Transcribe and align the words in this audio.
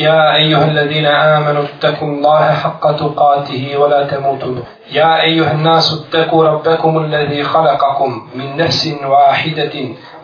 يا 0.00 0.34
أيها 0.36 0.64
الذين 0.64 1.06
آمنوا 1.06 1.64
اتقوا 1.64 2.08
الله 2.08 2.52
حق 2.52 2.96
تقاته 2.96 3.76
ولا 3.78 4.06
تموتن. 4.06 4.62
يا 4.92 5.22
أيها 5.22 5.52
الناس 5.52 5.86
اتقوا 6.00 6.44
ربكم 6.44 6.98
الذي 7.04 7.42
خلقكم 7.42 8.28
من 8.34 8.56
نفس 8.56 8.94
واحدة 9.04 9.74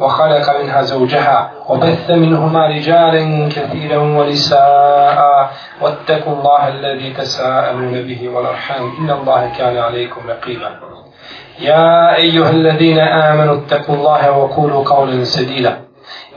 وخلق 0.00 0.60
منها 0.60 0.82
زوجها 0.82 1.50
وبث 1.68 2.10
منهما 2.10 2.66
رجالا 2.66 3.48
كثيرا 3.48 3.98
ونساء. 3.98 5.50
واتقوا 5.82 6.34
الله 6.36 6.68
الذي 6.68 7.12
تساءلون 7.12 8.02
به 8.02 8.28
والأرحام. 8.28 8.92
إن 8.98 9.10
الله 9.10 9.52
كان 9.58 9.76
عليكم 9.76 10.20
رقيبا. 10.28 10.70
يا 11.60 12.16
أيها 12.16 12.50
الذين 12.50 12.98
آمنوا 12.98 13.54
اتقوا 13.54 13.94
الله 13.94 14.30
وقولوا 14.30 14.84
قولا 14.84 15.24
سديدا. 15.24 15.85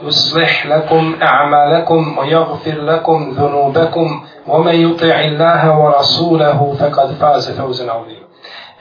يصلح 0.02 0.66
لكم 0.66 1.14
أعمالكم 1.22 2.18
ويغفر 2.18 2.76
لكم 2.80 3.30
ذنوبكم 3.30 4.20
ومن 4.48 4.74
يطع 4.74 5.20
الله 5.20 5.78
ورسوله 5.78 6.74
فقد 6.80 7.08
فاز 7.20 7.50
فوزا 7.50 7.92
عظيما. 7.92 8.26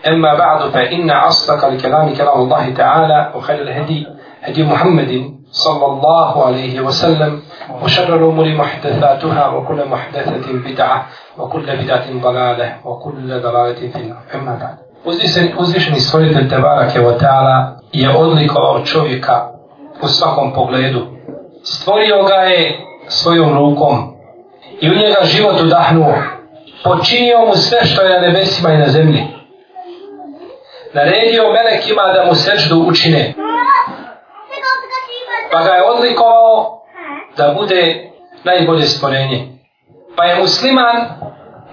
أما 0.08 0.38
بعد 0.38 0.70
فإن 0.70 1.10
أصدق 1.12 1.66
الكلام 1.66 2.14
كلام 2.16 2.42
الله 2.42 2.70
تعالى 2.74 3.32
وخير 3.36 3.62
الهدي 3.62 4.08
هدي 4.44 4.64
محمد 4.64 5.32
صلى 5.52 5.86
الله 5.86 6.46
عليه 6.46 6.80
وسلم 6.82 7.42
وشر 7.84 8.16
الأمور 8.16 8.48
محدثاتها 8.56 9.48
وكل 9.48 9.86
محدثة 9.86 10.54
بدعة 10.54 11.06
وكل 11.38 11.78
بدعة 11.78 12.06
ضلالة 12.22 12.76
وكل 12.86 13.42
ضلالة 13.42 13.92
في 13.92 13.96
النار. 13.96 14.24
أما 14.36 14.56
بعد 14.62 14.78
Uzvišeni 15.58 16.00
stvoritelj 16.00 16.50
Tebarake 16.50 17.00
wa 17.00 17.18
ta'ala 17.18 17.80
je 17.92 18.10
odlikovao 18.18 18.80
čovjeka 18.86 19.59
u 20.02 20.08
svakom 20.08 20.54
pogledu. 20.54 21.06
Stvorio 21.64 22.24
ga 22.24 22.36
je 22.36 22.80
svojom 23.08 23.54
rukom 23.58 24.14
i 24.82 24.90
u 24.90 24.96
njega 24.96 25.24
život 25.24 25.62
udahnuo. 25.62 26.14
Počinio 26.84 27.46
mu 27.48 27.56
sve 27.56 27.86
što 27.86 28.02
je 28.02 28.10
na 28.10 28.28
nebesima 28.28 28.74
i 28.74 28.78
na 28.78 28.88
zemlji. 28.88 29.24
Naredio 30.94 31.54
melekima 31.54 32.04
da 32.14 32.26
mu 32.26 32.36
seždu 32.36 32.86
učine. 32.88 33.34
Pa 35.52 35.64
ga 35.64 35.70
je 35.70 35.84
odlikovao 35.84 36.82
da 37.38 37.54
bude 37.58 38.10
najbolje 38.44 38.86
stvorenje. 38.86 39.48
Pa 40.16 40.26
je 40.26 40.40
musliman 40.40 40.96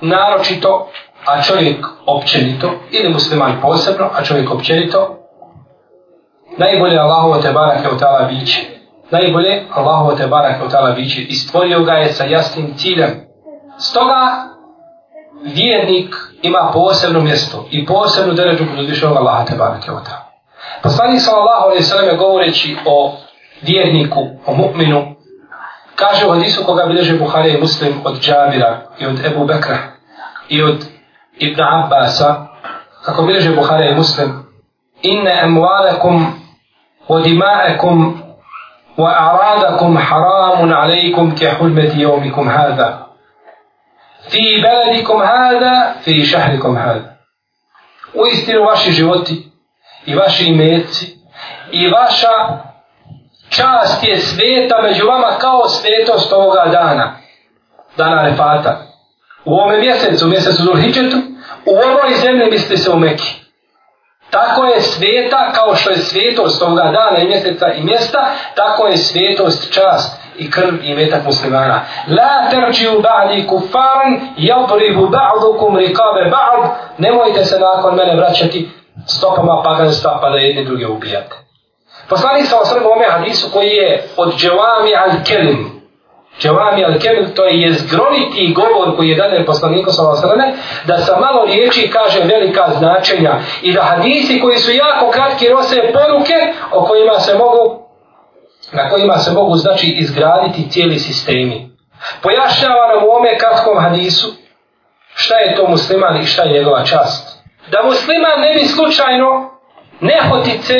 naročito, 0.00 0.90
a 1.26 1.42
čovjek 1.42 1.86
općenito, 2.06 2.70
ili 2.90 3.12
musliman 3.12 3.60
posebno, 3.62 4.10
a 4.14 4.24
čovjek 4.24 4.50
općenito, 4.50 5.25
najbolje 6.56 6.98
Allahovo 6.98 7.38
te 7.38 7.52
barake 7.52 7.88
u 7.94 7.98
tala 7.98 8.22
biće. 8.22 8.60
Najbolje 9.10 9.62
Allahovo 9.74 10.12
te 10.12 10.26
barake 10.26 10.64
u 10.64 10.68
tala 10.68 10.90
biće. 10.90 11.20
I 11.20 11.34
stvorio 11.34 11.84
ga 11.84 11.92
je 11.92 12.12
sa 12.12 12.24
jasnim 12.24 12.74
ciljem. 12.76 13.10
Stoga 13.78 14.46
vjernik 15.42 16.14
ima 16.42 16.70
posebno 16.72 17.20
mjesto 17.20 17.66
i 17.70 17.86
posebnu 17.86 18.34
deređu 18.34 18.64
kod 18.70 18.78
uzvišenog 18.78 19.16
Allaha 19.16 19.44
te 19.44 19.56
barake 19.56 19.90
u 19.90 20.04
tala. 20.04 20.26
Poslanik 20.82 21.20
sallallahu 21.20 21.64
alaihi 21.64 21.82
sallam 21.82 22.16
govoreći 22.18 22.76
o 22.86 23.16
vjerniku, 23.62 24.20
o 24.46 24.54
mu'minu, 24.54 25.14
kaže 25.94 26.26
u 26.26 26.30
hadisu 26.30 26.64
koga 26.64 26.86
bilježe 26.86 27.18
Buhari 27.18 27.50
i 27.50 27.60
Muslim 27.60 28.00
od 28.04 28.20
Džabira 28.20 28.80
i 28.98 29.06
od 29.06 29.24
Ebu 29.24 29.44
Bekra 29.44 29.78
i 30.48 30.62
od 30.62 30.84
Ibn 31.38 31.60
Abbasa, 31.60 32.46
kako 33.04 33.22
bilježe 33.22 33.54
Buhari 33.54 33.88
i 33.90 33.94
Muslim, 33.94 34.46
inne 35.02 35.40
emualekum 35.42 36.26
ودماءكم 37.08 38.20
وأعراضكم 38.98 39.98
حرام 39.98 40.72
عليكم 40.72 41.34
كحلمة 41.34 42.00
يومكم 42.00 42.48
هذا. 42.48 43.06
في 44.28 44.62
بلدكم 44.62 45.22
هذا 45.22 45.92
في 46.04 46.24
شهركم 46.24 46.76
هذا. 46.76 47.16
ويستير 48.14 48.64
ваши 48.64 48.92
животи 48.92 49.52
и 50.06 50.14
ваши 50.14 50.44
имеци 50.44 51.18
и 51.72 51.88
ваша 51.88 52.62
част 53.50 54.02
је 54.02 54.18
света 54.18 54.82
међу 54.82 55.06
вама 55.06 55.38
као 55.38 55.68
светост 55.68 56.32
овога 56.32 56.70
дана 56.70 57.16
дана 57.96 58.22
рефата 58.24 58.86
у 59.44 59.54
ovome 59.54 59.78
mjesecu, 59.78 60.26
mjesecu 60.26 60.62
Zulhidžetu, 60.62 61.16
u 61.66 61.70
ovoj 61.70 62.14
zemlji 62.14 62.50
biste 62.50 62.76
se 62.76 62.90
umekili. 62.90 63.45
Tako 64.30 64.64
je 64.64 64.80
sveta 64.80 65.52
kao 65.52 65.74
što 65.74 65.90
je 65.90 65.96
svetost 65.96 66.62
ovoga 66.62 66.82
dana 66.82 67.18
i 67.18 67.26
mjeseca 67.26 67.66
i 67.72 67.82
mjesta, 67.82 68.30
tako 68.54 68.86
je 68.86 68.96
svetost 68.96 69.72
čast 69.74 70.20
i 70.38 70.50
krv 70.50 70.74
i 70.82 70.94
metak 70.94 71.24
muslimana. 71.24 71.80
La 72.08 72.50
terđi 72.50 72.88
ba'di 72.88 73.46
kufaran, 73.48 74.20
jadribu 74.36 75.08
ba'dukum 75.08 75.78
rikabe 75.78 76.30
ba'd, 76.30 76.70
nemojte 76.98 77.44
se 77.44 77.58
nakon 77.58 77.94
mene 77.94 78.16
vraćati 78.16 78.70
stopama 79.06 79.62
paganstva 79.64 80.18
pa 80.22 80.30
da 80.30 80.36
jedni 80.36 80.64
druge 80.64 80.86
ubijate. 80.86 81.36
Poslanik 82.08 82.46
sa 82.46 82.60
osrme 82.60 82.86
ome 82.86 83.04
hadisu 83.10 83.50
koji 83.52 83.68
je 83.68 84.08
od 84.16 84.36
dževami 84.36 84.90
al-kelim, 84.90 85.75
Čevami 86.38 86.84
al-Kemil, 86.84 87.34
to 87.34 87.44
je 87.44 87.60
jezgroviti 87.60 88.52
govor 88.54 88.96
koji 88.96 89.08
je 89.08 89.16
dan 89.16 89.44
poslaniku 89.46 89.92
s.a.v. 89.92 90.52
da 90.84 90.98
sa 90.98 91.20
malo 91.20 91.44
riječi 91.44 91.90
kaže 91.90 92.20
velika 92.24 92.70
značenja 92.78 93.38
i 93.62 93.72
da 93.72 93.82
hadisi 93.82 94.40
koji 94.40 94.58
su 94.58 94.70
jako 94.72 95.10
kratki 95.10 95.48
rose 95.48 95.92
poruke 95.92 96.34
o 96.72 96.84
kojima 96.84 97.20
se 97.20 97.34
mogu 97.34 97.86
na 98.72 98.90
kojima 98.90 99.18
se 99.18 99.32
mogu 99.32 99.56
znači 99.56 99.86
izgraditi 99.86 100.70
cijeli 100.70 100.98
sistemi. 100.98 101.70
Pojašnjava 102.22 102.86
nam 102.94 103.04
u 103.04 103.10
ome 103.10 103.38
kratkom 103.38 103.78
hadisu 103.78 104.26
šta 105.14 105.38
je 105.38 105.54
to 105.54 105.68
musliman 105.68 106.16
i 106.16 106.26
šta 106.26 106.42
je 106.42 106.52
njegova 106.52 106.84
čast. 106.84 107.44
Da 107.70 107.82
musliman 107.82 108.40
ne 108.40 108.54
bi 108.54 108.66
slučajno 108.66 109.50
nehotice 110.00 110.74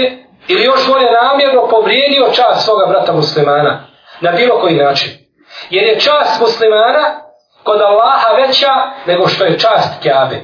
ili 0.48 0.64
još 0.64 0.88
bolje 0.88 1.06
namjerno 1.22 1.68
povrijedio 1.70 2.26
čast 2.32 2.64
svoga 2.64 2.86
brata 2.86 3.12
muslimana 3.12 3.86
na 4.20 4.32
bilo 4.32 4.60
koji 4.60 4.74
način. 4.76 5.25
Jer 5.70 5.84
je 5.84 6.00
čast 6.00 6.40
muslimana 6.40 7.20
kod 7.64 7.80
Allaha 7.80 8.28
veća 8.32 8.72
nego 9.06 9.28
što 9.28 9.44
je 9.44 9.58
čast 9.58 10.02
Kjabe. 10.02 10.40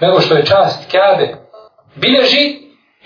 Nego 0.00 0.20
što 0.20 0.34
je 0.34 0.46
čast 0.46 0.90
Kjabe. 0.90 1.36
Bileži 1.94 2.58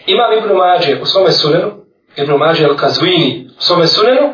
imam 0.07 0.33
Ibn 0.33 0.57
Mađe 0.57 1.01
u 1.03 1.07
svome 1.07 1.31
sunenu, 1.31 1.73
Ibn 2.17 2.33
Mađe 2.33 2.69
al-Kazvini 2.69 3.47
u 3.59 3.63
svome 3.63 3.87
sunenu, 3.87 4.33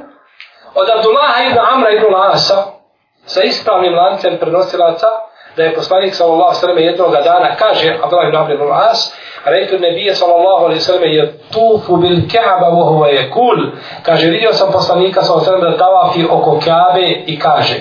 od 0.75 0.89
Abdullaha 0.97 1.45
ibn 1.45 1.59
Amra 1.59 1.91
ibn 1.91 2.15
Lasa, 2.15 2.65
sa 3.25 3.43
ispravnim 3.43 3.95
lancem 3.95 4.39
prenosilaca, 4.41 5.07
da 5.57 5.63
je 5.63 5.75
poslanik 5.75 6.15
sallallahu 6.15 6.55
sallam 6.55 6.79
jednog 6.79 7.13
dana 7.13 7.57
kaže 7.57 7.99
Abdullah 8.03 8.29
ibn 8.29 8.37
Amr 8.37 8.53
ibn 8.53 8.63
Las 8.63 9.17
Rejtu 9.46 9.80
nebije 9.80 10.16
sallallahu 10.16 10.66
alaihi 10.66 10.82
sallam 10.82 11.04
je 11.04 11.34
tufu 11.54 11.98
bil 11.98 12.22
Kaaba 12.34 12.70
wa 12.70 12.84
huwa 12.90 13.10
yakul 13.10 13.72
kaže 14.04 14.30
vidio 14.30 14.54
sam 14.54 14.72
poslanika 14.72 15.22
sallallahu 15.22 15.50
alaihi 15.50 15.62
sallam 15.62 15.72
da 15.72 15.86
tavafi 15.86 16.26
oko 16.32 16.60
Kaabe 16.66 17.24
i 17.28 17.40
kaže 17.40 17.76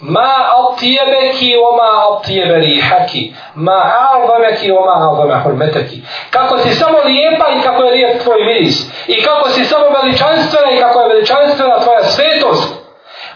ma 0.00 0.34
atijebeki 0.58 1.56
wa 1.56 1.76
ma 1.76 1.90
atijebe 2.08 2.56
rihaki 2.58 3.34
ma 3.54 3.78
a'zameki 3.82 4.70
wa 4.72 4.82
ma 4.86 4.94
a'zame 5.10 5.42
hurmeteki 5.44 6.02
kako 6.30 6.58
si 6.58 6.74
samo 6.74 6.98
lijepa 7.04 7.46
i 7.58 7.62
kako 7.62 7.82
je 7.82 7.92
lijep 7.92 8.22
tvoj 8.22 8.44
miris 8.44 9.06
i 9.08 9.22
kako 9.22 9.48
si 9.48 9.64
samo 9.64 9.84
veličanstvena 10.02 10.70
i 10.70 10.80
kako 10.80 11.00
je 11.00 11.08
veličanstvena 11.08 11.80
tvoja 11.80 12.02
svetost 12.02 12.84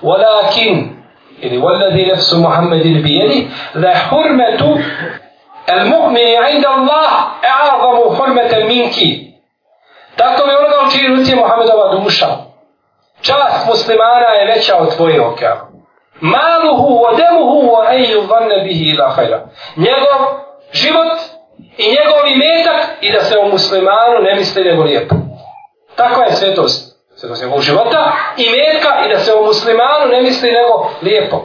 walakin 0.03 0.99
ili 1.41 1.59
والذي 1.59 2.05
نفس 2.13 2.35
محمد 2.35 2.83
بيده 2.83 3.47
لا 3.75 3.95
حرمة 3.95 4.79
المؤمن 5.71 6.37
عند 6.37 6.67
الله 6.67 7.11
أعظم 7.45 8.17
حرمة 8.17 8.59
منك 8.59 9.29
Tako 10.17 10.47
mi 10.47 10.53
onoga 10.55 10.77
u 10.87 10.91
čiji 10.91 11.09
ruci 11.09 11.31
je 11.31 11.37
Muhammedova 11.37 11.95
duša. 11.95 12.27
Čast 13.21 13.67
muslimana 13.67 14.29
je 14.29 14.55
veća 14.55 14.77
od 14.77 14.97
tvoje 14.97 15.21
oke. 15.27 15.47
Maluhu 16.21 16.89
wa 17.05 17.17
demuhu 17.17 17.71
wa 17.71 17.95
eju 17.95 18.23
vanne 18.31 18.63
bihi 18.65 18.85
ila 18.85 19.11
hajra. 19.11 19.41
Njegov 19.77 20.21
život 20.73 21.19
i 21.77 21.85
njegov 21.89 22.21
imetak 22.35 22.87
i 23.01 23.13
da 23.13 23.21
se 23.21 23.39
o 23.39 23.49
muslimanu 23.49 24.19
ne 24.23 24.35
misli 24.35 24.65
nego 24.65 24.83
lijepo. 24.83 25.15
Takva 25.97 26.25
je 26.25 26.33
svetost 26.33 26.99
svetost 27.17 27.43
njegovog 27.43 27.63
života 27.63 28.13
i 28.37 28.47
metka 28.51 29.07
i 29.07 29.09
da 29.09 29.19
se 29.19 29.35
o 29.35 29.43
muslimanu 29.43 30.07
ne 30.11 30.23
misli 30.23 30.51
nego 30.53 30.91
lijepo. 31.03 31.43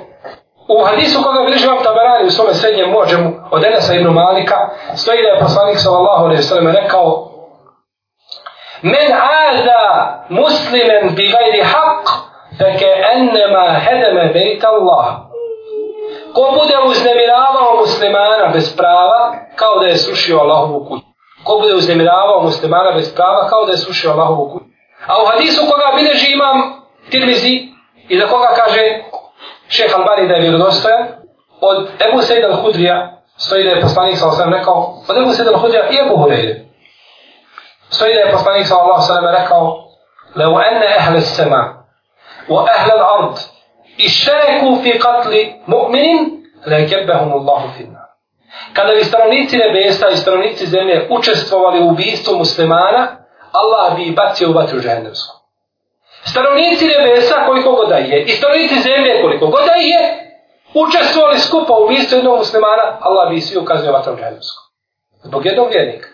U 0.69 0.85
hadisu 0.85 1.23
koga 1.23 1.43
bliži 1.47 1.67
vam 1.67 1.83
tabarani 1.83 2.27
u 2.27 2.31
svome 2.31 2.55
srednjem 2.55 2.91
mođemu 2.91 3.33
od 3.51 3.65
Enesa 3.65 3.95
ibn 3.95 4.09
Malika 4.09 4.59
stoji 4.97 5.23
da 5.23 5.29
je 5.29 5.41
poslanik 5.41 5.79
sallallahu 5.79 6.25
alaihi 6.25 6.43
sallam 6.43 6.67
rekao 6.67 7.29
Men 8.83 9.13
aza 9.13 9.83
muslimen 10.29 11.15
bi 11.17 11.29
gajri 11.29 11.63
haq 11.73 12.05
feke 12.59 12.91
ennema 13.15 13.81
hedeme 13.85 14.31
bejt 14.33 14.65
Allah. 14.65 15.05
Ko 16.35 16.43
bude 16.59 16.77
uznemiravao 16.91 17.77
muslimana 17.77 18.47
bez 18.53 18.77
prava 18.77 19.35
kao 19.57 19.79
da 19.79 19.87
je 19.87 19.97
sušio 19.97 20.39
Allahovu 20.39 20.87
kuću. 20.89 21.05
Ko 21.45 21.59
bude 21.61 21.75
uznemiravao 21.75 22.43
muslimana 22.43 22.93
bez 22.93 23.15
prava 23.15 23.49
kao 23.49 23.65
da 23.65 23.73
je 23.73 23.79
sušio 23.79 24.11
Allahovu 24.11 24.51
kuću. 24.53 24.65
A 25.07 25.23
u 25.23 25.27
hadisu 25.27 25.61
koga 25.71 25.97
bilježi 25.97 26.33
imam 26.33 26.57
Tirmizi 27.11 27.69
i 28.09 28.19
za 28.21 28.27
koga 28.27 28.49
kaže 28.57 29.03
šeha 29.68 29.98
Albani 29.98 30.28
da 30.28 30.34
je 30.34 30.42
vjerodostojan, 30.42 31.08
od 31.62 31.88
Ebu 32.10 32.22
Sejda 32.22 32.48
al-Hudrija, 32.48 33.22
stoji 33.38 33.64
da 33.64 33.70
je 33.70 33.82
poslanik 33.82 34.18
sa 34.18 34.28
osam 34.28 34.54
rekao, 34.54 35.04
od 35.10 35.18
Ebu 35.18 35.32
Sejda 35.32 35.52
al-Hudrija 35.52 35.90
i 35.92 35.98
Ebu 36.06 36.16
Hureyre. 36.24 36.56
Stoji 37.90 38.14
da 38.14 38.20
je 38.20 38.32
poslanik 38.32 38.68
sa 38.68 38.76
osam 38.78 39.26
rekao, 39.42 39.84
لو 40.36 40.60
أن 40.60 40.84
أهل 40.84 41.16
السماء 41.16 41.74
وأهل 42.50 42.92
الأرض 42.92 43.38
اشتركوا 44.06 44.76
في 44.76 44.92
قتل 44.92 45.54
مؤمن 45.68 46.32
لكبهم 46.68 47.34
الله 47.34 47.72
في 47.78 47.84
النار 47.84 48.04
Kada 48.74 48.94
bi 48.96 49.04
stanovnici 49.04 49.58
nebesa 49.58 50.10
i 50.10 50.18
stanovnici 50.18 50.66
zemlje 50.66 51.08
učestvovali 51.10 51.80
u 51.80 51.88
ubijstvu 51.88 52.38
muslimana, 52.38 53.08
Allah 53.52 53.96
bi 53.96 54.04
ih 54.04 54.16
bacio 54.16 54.50
u 54.50 54.54
vatru 54.54 54.80
žehendemsku. 54.80 55.37
Stanovnici 56.25 56.87
nebesa 56.87 57.47
koliko 57.47 57.73
god 57.73 57.91
je 57.91 58.23
i 58.23 58.31
stanovnici 58.31 58.81
zemlje 58.81 59.23
koliko 59.23 59.47
god 59.47 59.65
je, 59.77 60.29
učestvovali 60.75 61.39
skupa 61.39 61.73
u 61.73 61.85
ubistvu 61.85 62.17
jednog 62.17 62.39
muslimana, 62.39 62.99
Allah 63.01 63.31
bi 63.31 63.41
svi 63.41 63.59
ukazio 63.59 63.93
vatrom 63.93 64.17
žehendemsku. 64.17 64.63
Zbog 65.25 65.47
jednog 65.47 65.69
vjernika. 65.71 66.09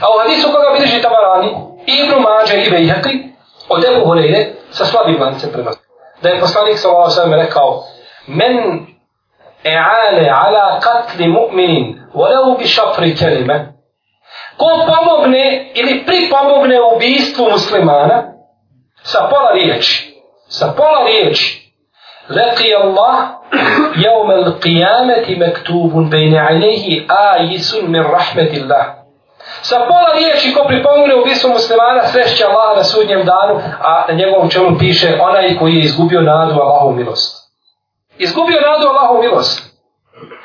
A 0.00 0.04
u 0.14 0.18
hadisu 0.18 0.48
koga 0.52 0.72
bilježi 0.72 1.02
Tabarani, 1.02 1.50
Ibnu 1.86 2.20
Mađe 2.20 2.56
i 2.56 2.70
Bejhekli, 2.70 3.32
od 3.68 3.84
Ebu 3.84 4.06
Horeire, 4.06 4.46
sa 4.70 4.84
slabim 4.84 5.22
lancem 5.22 5.50
prenosi. 5.52 5.78
Da 6.22 6.28
je 6.28 6.40
poslanik 6.40 6.78
sa 6.78 6.88
Allah 6.88 7.12
sveme 7.12 7.36
rekao, 7.36 7.82
men 8.26 8.86
e'ale 9.64 10.28
ala 10.30 10.80
katli 10.80 11.26
mu'minin, 11.28 12.00
voleu 12.14 12.58
bi 12.58 12.66
šafri 12.66 13.16
kelime, 13.16 13.74
ko 14.56 14.66
pomogne 14.86 15.72
ili 15.74 16.04
pripomogne 16.06 16.80
ubistvu 16.94 17.50
muslimana, 17.50 18.33
sa 19.04 19.28
pola 19.30 19.52
riječi, 19.52 20.14
sa 20.48 20.72
pola 20.76 21.04
riječi, 21.06 21.72
leki 22.28 22.74
Allah, 22.74 23.14
jevme 23.96 24.34
l 24.34 24.52
qiyameti 24.60 25.36
mektubun 25.38 26.10
bejne 26.10 26.40
alihi 26.40 27.06
ajisun 27.08 27.90
min 27.90 28.02
rahmetillah. 28.02 28.84
Sa 29.62 29.78
pola 29.88 30.10
riječi 30.14 30.54
ko 30.54 30.64
pripomine 30.66 31.14
u 31.14 31.24
bismu 31.24 31.50
muslimana 31.52 32.02
srešće 32.04 32.44
Allah 32.44 32.76
na 32.76 32.84
sudnjem 32.84 33.24
danu, 33.24 33.60
a 33.80 34.04
na 34.08 34.14
njegovom 34.14 34.50
čelu 34.50 34.78
piše 34.78 35.18
onaj 35.20 35.56
koji 35.58 35.74
je 35.74 35.80
izgubio 35.80 36.20
nadu 36.20 36.60
Allahu 36.60 36.92
milost. 36.92 37.44
Izgubio 38.18 38.60
nadu 38.60 38.88
Allahu 38.88 39.22
milost. 39.22 39.74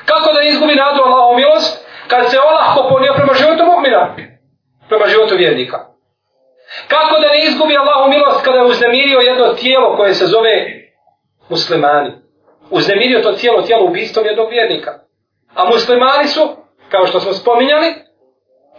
Kako 0.04 0.32
da 0.32 0.42
izgubi 0.42 0.74
nadu 0.74 1.02
Allahu 1.02 1.36
milost? 1.36 1.86
Kad 2.08 2.30
se 2.30 2.36
olahko 2.40 2.88
ponio 2.88 3.14
prema 3.14 3.34
životu 3.34 3.64
mu'mina, 3.64 4.14
prema 4.88 5.06
životu 5.06 5.34
vjernika. 5.36 5.89
Kako 6.92 7.20
da 7.20 7.28
ne 7.28 7.44
izgubi 7.44 7.76
Allahu 7.76 8.10
milost 8.10 8.44
kada 8.44 8.58
je 8.58 8.64
uznemirio 8.64 9.18
jedno 9.18 9.46
tijelo 9.60 9.96
koje 9.96 10.14
se 10.14 10.26
zove 10.26 10.54
muslimani. 11.48 12.10
Uznemirio 12.70 13.20
to 13.20 13.32
tijelo, 13.32 13.62
tijelo 13.62 13.84
ubistvom 13.84 14.26
jednog 14.26 14.50
vjernika. 14.50 14.92
A 15.54 15.64
muslimani 15.64 16.26
su, 16.28 16.40
kao 16.90 17.06
što 17.06 17.20
smo 17.20 17.32
spominjali, 17.32 17.94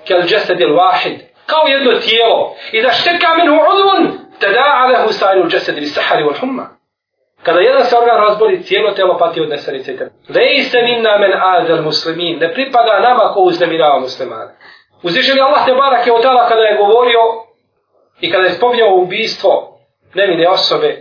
kel 0.07 0.21
džesedil 0.21 0.75
vahid, 0.75 1.19
kao 1.45 1.63
jedno 1.67 1.99
tijelo. 1.99 2.55
I 2.71 2.81
da 2.81 2.91
šteka 2.91 3.29
minhu 3.39 3.55
udvun, 3.71 4.01
te 4.39 4.47
da 4.49 4.65
alehu 4.83 5.13
sajru 5.13 5.49
džesedil 5.49 5.87
sahari 5.87 6.23
wal 6.23 6.39
humma. 6.39 6.67
Kada 7.43 7.59
jedan 7.59 7.83
se 7.83 7.97
organ 7.97 8.17
razboli, 8.17 8.63
cijelo 8.63 8.91
telo 8.91 9.17
pati 9.17 9.41
od 9.41 9.49
nesarice. 9.49 9.91
Lej 10.35 10.61
se 10.61 10.81
minna 10.81 11.17
men 11.17 11.33
azel 11.43 11.81
muslimin, 11.81 12.39
ne 12.39 12.53
pripada 12.53 12.99
nama 12.99 13.33
ko 13.33 13.39
uznemirava 13.39 13.99
muslimane. 13.99 14.51
Uzvišen 15.03 15.41
Allah 15.41 15.65
te 15.65 15.73
barak 15.73 16.07
je 16.07 16.13
kada 16.49 16.61
je 16.61 16.77
govorio 16.77 17.19
i 18.20 18.32
kada 18.32 18.44
je 18.44 18.50
spominjao 18.50 18.94
ubijstvo 18.94 19.78
nevine 20.14 20.48
osobe, 20.48 20.96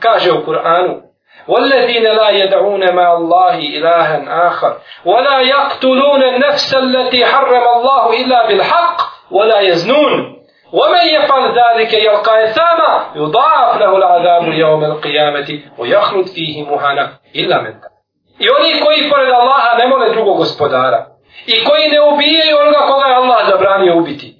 kaže 0.00 0.32
u 0.32 0.44
Kur'anu, 0.44 1.04
والذين 1.48 2.02
لا 2.02 2.28
يدعون 2.30 2.94
مع 2.94 3.12
الله 3.12 3.54
إلها 3.58 4.46
آخر 4.48 4.76
ولا 5.04 5.40
يقتلون 5.40 6.22
النفس 6.22 6.74
التي 6.74 7.26
حرم 7.26 7.62
الله 7.76 8.20
إلا 8.24 8.46
بالحق 8.48 8.96
ولا 9.30 9.60
يزنون 9.60 10.36
ومن 10.72 11.06
يفعل 11.14 11.54
ذلك 11.58 11.92
يلقى 11.92 12.44
إثاما 12.44 13.06
يضاعف 13.16 13.80
له 13.80 13.96
العذاب 13.96 14.48
يوم 14.48 14.84
القيامة 14.84 15.60
ويخلد 15.78 16.26
فيه 16.26 16.64
مهانا 16.70 17.12
إلا 17.36 17.60
من 17.60 17.70
ذلك 17.70 17.94
I 18.40 18.48
oni 18.50 18.80
koji 18.80 19.10
pored 19.10 19.30
Allaha 19.30 19.76
ne 19.78 19.86
mole 19.86 20.10
drugog 20.10 20.36
gospodara. 20.36 21.06
I 21.46 21.64
koji 21.64 21.88
ne 21.88 22.00
ubijaju 22.00 22.58
onoga 22.60 22.86
koga 22.86 23.06
je 23.06 23.14
Allah 23.14 23.48
zabranio 23.50 23.96
ubiti. 23.96 24.37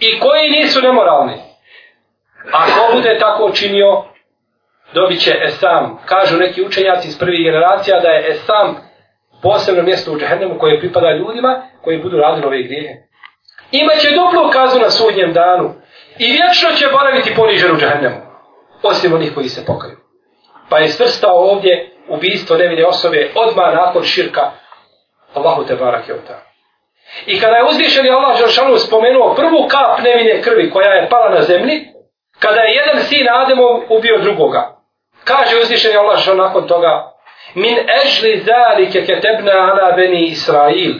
I 0.00 0.20
koji 0.20 0.50
nisu 0.50 0.82
nemoralni. 0.82 1.34
Ako 2.52 2.94
bude 2.94 3.18
tako 3.18 3.50
činio, 3.50 4.04
dobit 4.94 5.20
će 5.20 5.34
Esam. 5.44 5.98
Kažu 6.06 6.36
neki 6.36 6.62
učenjaci 6.62 7.08
iz 7.08 7.18
prvih 7.18 7.44
generacija 7.44 8.00
da 8.00 8.08
je 8.08 8.30
Esam 8.30 8.76
posebno 9.42 9.82
mjesto 9.82 10.12
u 10.12 10.18
džehennemu 10.18 10.58
koje 10.58 10.80
pripada 10.80 11.12
ljudima 11.12 11.62
koji 11.84 12.02
budu 12.02 12.16
radili 12.16 12.46
ove 12.46 12.62
grijehe. 12.62 12.94
Imaće 13.70 14.08
duplu 14.10 14.50
kaznu 14.50 14.80
na 14.80 14.90
sudnjem 14.90 15.32
danu 15.32 15.74
i 16.18 16.32
vječno 16.32 16.68
će 16.76 16.86
boraviti 16.92 17.34
ponižen 17.36 17.72
u 17.74 17.78
džehennemu. 17.78 18.16
Osim 18.82 19.12
onih 19.12 19.34
koji 19.34 19.48
se 19.48 19.66
pokaju. 19.66 19.96
Pa 20.68 20.78
je 20.78 20.88
svrstao 20.88 21.36
ovdje 21.36 21.90
ubijstvo 22.08 22.56
nevine 22.56 22.86
osobe 22.86 23.30
odmah 23.34 23.74
nakon 23.74 24.02
širka 24.02 24.50
Allahu 25.34 25.64
te 25.64 25.76
barak 25.76 26.08
je 26.08 26.14
ota. 26.14 26.47
I 27.26 27.40
kada 27.40 27.56
je 27.56 27.64
uzvišeni 27.64 28.10
Allah 28.10 28.38
Žešanu 28.38 28.78
spomenuo 28.78 29.34
prvu 29.34 29.68
kap 29.68 30.00
nevine 30.04 30.42
krvi 30.42 30.70
koja 30.70 30.92
je 30.92 31.08
pala 31.08 31.30
na 31.30 31.42
zemlji, 31.42 31.84
kada 32.38 32.60
je 32.60 32.74
jedan 32.74 33.02
sin 33.02 33.26
Ademov 33.30 33.82
ubio 33.88 34.18
drugoga, 34.18 34.78
Kaže 35.24 35.56
uzvišeni 35.62 35.96
Allah 35.96 36.20
što 36.20 36.34
nakon 36.34 36.68
toga 36.68 37.12
min 37.54 37.78
ejli 37.78 38.42
zalike 38.46 39.06
ketebna 39.06 39.52
ala 39.52 39.92
beni 39.92 40.26
Israil. 40.26 40.94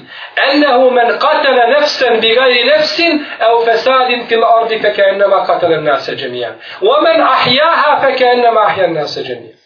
Ennehu 0.52 0.90
men 0.90 1.06
qatala 1.06 1.66
nefsen 1.66 2.20
bi 2.20 2.34
gajri 2.34 2.64
nefsin 2.64 3.25
au 3.40 3.64
fesadin 3.64 4.26
fil 4.28 4.44
ardi 4.44 4.78
feke 4.78 5.02
ennema 5.02 5.46
qatala 5.46 5.81
nase 5.81 6.16
džemijan. 6.16 6.54
Wa 6.81 7.00
men 7.02 7.20
ahjaha 7.20 8.00
feke 8.00 8.25
ennema 8.25 8.61
ahjan 8.61 8.94
nase 8.94 9.22
džemijan. 9.22 9.58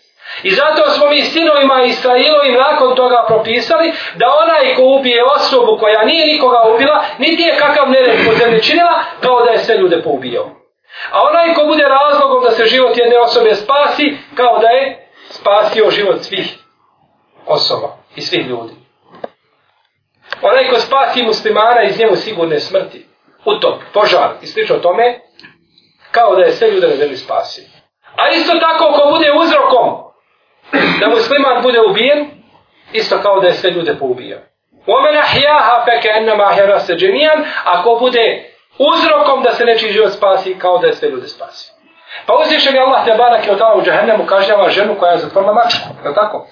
I 0.43 0.51
zato 0.51 0.91
smo 0.91 1.09
mi 1.09 1.23
sinovima 1.23 1.83
Israilovim 1.83 2.55
nakon 2.55 2.97
toga 2.97 3.25
propisali 3.27 3.93
da 4.15 4.27
onaj 4.43 4.75
ko 4.75 4.83
ubije 4.83 5.25
osobu 5.25 5.79
koja 5.81 6.05
nije 6.05 6.27
nikoga 6.27 6.63
ubila, 6.75 7.05
niti 7.19 7.43
je 7.43 7.57
kakav 7.57 7.91
nered 7.91 8.17
po 8.27 8.33
zemlji 8.35 8.63
činila, 8.63 9.03
kao 9.21 9.45
da 9.45 9.51
je 9.51 9.59
sve 9.59 9.77
ljude 9.77 10.03
poubijao. 10.03 10.51
A 11.11 11.23
onaj 11.31 11.55
ko 11.55 11.65
bude 11.67 11.85
razlogom 11.85 12.45
da 12.45 12.51
se 12.51 12.65
život 12.65 12.99
jedne 12.99 13.19
osobe 13.19 13.55
spasi, 13.55 14.17
kao 14.35 14.59
da 14.59 14.69
je 14.69 15.09
spasio 15.31 15.91
život 15.91 16.23
svih 16.23 16.59
osoba 17.47 17.97
i 18.17 18.21
svih 18.21 18.47
ljudi. 18.47 18.73
Onaj 20.43 20.71
ko 20.71 20.79
spasi 20.79 21.23
muslimana 21.23 21.83
iz 21.83 21.99
njemu 21.99 22.17
sigurne 22.17 22.61
smrti, 22.61 23.07
utop, 23.45 23.75
požar 23.95 24.31
i 24.43 24.47
slično 24.47 24.77
tome, 24.77 25.21
kao 26.11 26.37
da 26.37 26.43
je 26.43 26.53
sve 26.53 26.71
ljude 26.71 26.89
na 26.89 26.97
zemlji 26.97 27.17
spasio. 27.17 27.65
A 28.17 28.29
isto 28.29 28.59
tako 28.59 28.93
ko 28.93 29.11
bude 29.11 29.33
uzrokom 29.33 30.12
da 31.01 31.09
musliman 31.09 31.63
bude 31.63 31.81
ubijen, 31.91 32.31
isto 32.93 33.19
kao 33.23 33.41
da 33.41 33.47
je 33.47 33.55
sve 33.55 33.71
ljude 33.71 33.95
poubijao. 33.99 34.41
Omen 34.87 35.17
ahjaha 35.17 35.85
feke 35.85 36.09
enama 36.17 36.45
ahjara 36.45 36.81
se 36.81 36.95
džemijan, 36.95 37.45
ako 37.65 37.97
bude 38.01 38.45
uzrokom 38.79 39.43
da 39.43 39.53
se 39.53 39.65
neči 39.65 39.93
život 39.93 40.13
spasi, 40.13 40.59
kao 40.59 40.79
da 40.79 40.87
je 40.87 40.93
sve 40.93 41.11
ljude 41.11 41.29
spasi. 41.29 41.73
Pa 42.27 42.35
uzvišen 42.35 42.75
je 42.75 42.81
Allah 42.81 43.05
te 43.05 43.15
barak 43.15 43.47
je 43.47 43.53
od 43.53 43.61
u 43.79 43.83
džahennemu 43.85 44.27
kažnjava 44.27 44.69
ženu 44.69 44.95
koja 44.99 45.13
je 45.13 45.19
zatvorila 45.19 45.53
mačku, 45.53 45.89
je 46.05 46.15
tako? 46.15 46.47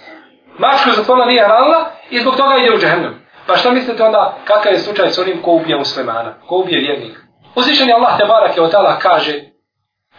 Mačku 0.58 0.90
zatvorila 0.90 1.26
nije 1.26 1.44
hranila 1.44 1.90
i 2.10 2.20
zbog 2.20 2.36
toga 2.36 2.56
ide 2.56 2.74
u 2.74 2.78
džahennem. 2.78 3.26
Pa 3.46 3.56
šta 3.56 3.70
mislite 3.70 4.02
onda 4.02 4.36
kakav 4.44 4.72
je 4.72 4.78
slučaj 4.78 5.10
s 5.10 5.18
onim 5.18 5.42
ko 5.42 5.50
ubije 5.50 5.76
muslimana, 5.76 6.34
ko 6.48 6.56
ubije 6.56 6.80
vjernika? 6.80 7.20
Uzvišen 7.54 7.88
je 7.88 7.94
Allah 7.94 8.18
te 8.18 8.24
barak 8.24 8.56
je 8.56 8.62
od 8.62 8.72
kaže, 8.98 9.40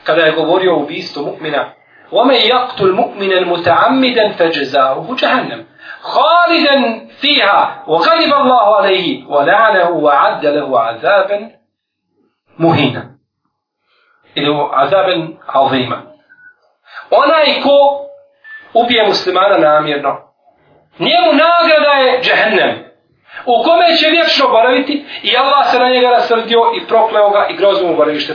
kada 0.04 0.22
je 0.22 0.32
govorio 0.32 0.74
o 0.74 0.80
ubijstvu 0.80 1.24
mu'mina, 1.24 1.66
وَمَنْ 2.13 2.35
يَقْتُلْ 2.35 2.93
مُؤْمِنًا 2.93 3.41
مُتَعَمِّدًا 3.41 4.33
فَجَزَاؤُهُ 4.33 5.17
جَهَنَّمُ 5.17 5.65
خَالِدًا 6.01 7.07
فِيهَا 7.21 7.85
وَغَضِبَ 7.87 8.33
اللَّهُ 8.41 8.77
عَلَيْهِ 8.77 9.27
وَلَعَنَهُ 9.27 9.91
وَعَدَّ 9.91 10.47
لَهُ 10.47 10.81
عَذَابًا 10.81 11.57
muhina. 12.59 13.03
Ili 14.35 14.51
u 14.51 14.71
azaben 14.73 15.37
alzima. 15.47 16.03
Onaj 17.11 17.63
ko 17.63 18.07
ubije 18.75 19.07
muslimana 19.07 19.59
namjerno, 19.59 20.33
njemu 20.99 21.33
nagrada 21.33 21.93
je 21.93 22.21
džehennem. 22.23 22.87
U 23.47 23.63
kome 23.65 23.97
će 23.97 24.09
vječno 24.11 24.49
boraviti 24.49 25.05
i 25.23 25.37
Allah 25.37 25.71
se 25.71 25.79
na 25.79 25.89
njega 25.89 26.11
rasrdio 26.11 26.61
i 26.77 26.87
prokleo 26.87 27.31
ga 27.31 27.47
i 27.51 27.57
grozno 27.57 27.89
mu 27.89 27.97
boravište. 27.97 28.35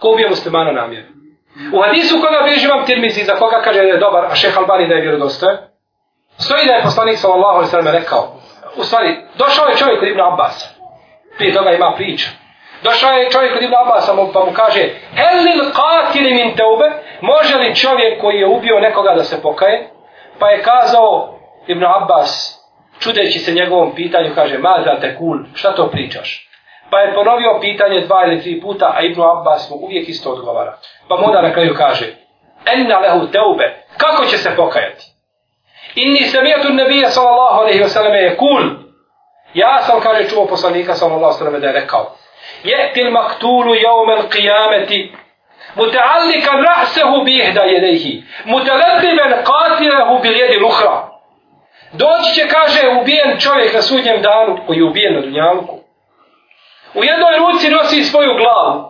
Ko 0.00 0.12
ubije 0.12 0.28
muslimana 0.28 0.72
namjerno. 0.72 1.17
U 1.73 1.81
hadisu 1.81 2.15
koga 2.21 2.41
bježi 2.43 2.67
vam 2.67 2.85
tirmizi 2.85 3.23
za 3.23 3.35
koga 3.35 3.61
kaže 3.61 3.79
da 3.79 3.87
je 3.87 3.97
dobar, 3.97 4.25
a 4.25 4.35
šeha 4.35 4.59
Albani 4.59 4.87
da 4.87 4.95
je 4.95 5.01
vjerodostojan, 5.01 5.57
stoji 6.37 6.65
da 6.65 6.73
je 6.73 6.83
poslanik 6.83 7.17
sallallahu 7.17 7.55
alaihi 7.55 7.71
sallam 7.71 7.87
rekao, 7.87 8.35
u 8.75 8.83
stvari, 8.83 9.17
došao 9.37 9.67
je 9.67 9.77
čovjek 9.77 10.01
od 10.01 10.07
Ibn 10.07 10.21
Abbas, 10.21 10.75
prije 11.37 11.53
toga 11.53 11.71
ima 11.71 11.93
priča, 11.97 12.29
Došao 12.83 13.11
je 13.11 13.31
čovjek 13.31 13.55
od 13.55 13.63
Ibn 13.63 13.73
Abbas 13.75 14.07
pa 14.33 14.45
mu 14.45 14.51
kaže 14.53 14.81
Helil 15.15 15.63
qatili 15.79 16.33
min 16.33 16.55
teube 16.55 16.91
Može 17.21 17.55
li 17.55 17.75
čovjek 17.75 18.21
koji 18.21 18.37
je 18.37 18.47
ubio 18.47 18.79
nekoga 18.79 19.13
da 19.15 19.23
se 19.23 19.41
pokaje? 19.41 19.89
Pa 20.39 20.49
je 20.49 20.63
kazao 20.63 21.39
Ibn 21.67 21.83
Abbas, 21.85 22.59
čudeći 22.99 23.39
se 23.39 23.51
njegovom 23.51 23.95
pitanju, 23.95 24.31
kaže, 24.35 24.57
Maza 24.57 24.99
te 25.01 25.15
kul, 25.15 25.37
šta 25.53 25.75
to 25.75 25.89
pričaš? 25.89 26.48
Pa 26.91 26.99
je 26.99 27.13
ponovio 27.13 27.59
pitanje 27.61 28.01
dva 28.01 28.25
ili 28.25 28.41
tri 28.41 28.61
puta, 28.61 28.93
a 28.97 29.01
Ibn 29.01 29.21
Abbas 29.21 29.69
mu 29.69 29.75
uvijek 29.75 30.09
isto 30.09 30.31
odgovara. 30.31 30.77
Pa 31.07 31.15
mu 31.15 31.25
onda 31.25 31.41
na 31.41 31.53
kraju 31.53 31.75
kaže, 31.77 32.05
enna 32.65 32.99
lehu 32.99 33.27
teube, 33.27 33.75
kako 33.97 34.25
će 34.25 34.37
se 34.37 34.55
pokajati? 34.55 35.05
Inni 35.95 36.23
samijetu 36.23 36.73
nebije 36.73 37.09
sallallahu 37.09 37.61
alaihi 37.61 37.83
wasallam 37.83 38.13
je 38.13 38.37
kul, 38.37 38.63
ja 39.53 39.81
sam, 39.81 40.01
kaže, 40.01 40.29
čuo 40.29 40.45
poslanika 40.45 40.95
sallallahu 40.95 41.25
alaihi 41.25 41.43
wasallam 41.43 41.59
da 41.59 41.67
je 41.67 41.73
rekao, 41.73 42.15
je'til 42.63 43.11
maktulu 43.11 43.75
jaumel 43.75 44.23
qiyameti, 44.29 45.11
muta'allikan 45.75 46.63
rahsehu 46.63 47.23
bihda 47.23 47.61
jedejhi, 47.61 48.23
mutaladiben 48.45 49.33
qatilehu 49.43 50.21
bil 50.21 50.37
jedi 50.37 50.63
ukhra. 50.63 51.09
Doći 51.93 52.35
će, 52.35 52.47
kaže, 52.47 52.87
ubijen 53.01 53.39
čovjek 53.39 53.73
na 53.73 53.81
sudnjem 53.81 54.21
danu, 54.21 54.57
koji 54.67 54.77
je 54.77 54.83
ubijen 54.83 55.13
na 55.13 55.21
dunjaluku. 55.21 55.78
U 56.93 57.03
jednoj 57.03 57.37
ruci 57.37 57.69
nosi 57.69 58.03
svoju 58.03 58.33
glavu, 58.33 58.89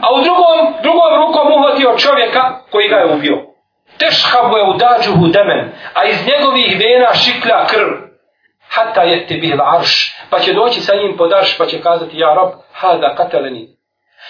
a 0.00 0.06
u 0.14 0.20
drugom, 0.26 0.58
drugom 0.82 1.12
rukom 1.22 1.52
uhvatio 1.52 1.98
čovjeka 1.98 2.60
koji 2.70 2.88
ga 2.88 2.96
je 2.96 3.14
ubio. 3.14 3.38
Tešhabu 3.98 4.56
je 4.56 4.64
udađuhu 4.64 5.26
demen, 5.26 5.72
a 5.94 6.04
iz 6.04 6.26
njegovih 6.26 6.76
vena 6.80 7.14
šiklja 7.14 7.66
krv. 7.66 7.88
Hatta 8.68 9.02
je 9.02 9.26
te 9.26 9.34
bil 9.34 9.62
arš, 9.62 10.16
pa 10.30 10.38
će 10.38 10.52
doći 10.52 10.80
sa 10.80 10.94
njim 10.96 11.16
pod 11.16 11.32
arš, 11.32 11.58
pa 11.58 11.66
će 11.66 11.82
kazati, 11.82 12.18
ja 12.18 12.34
rob, 12.34 12.50
hada 12.72 13.14
kateleni. 13.14 13.68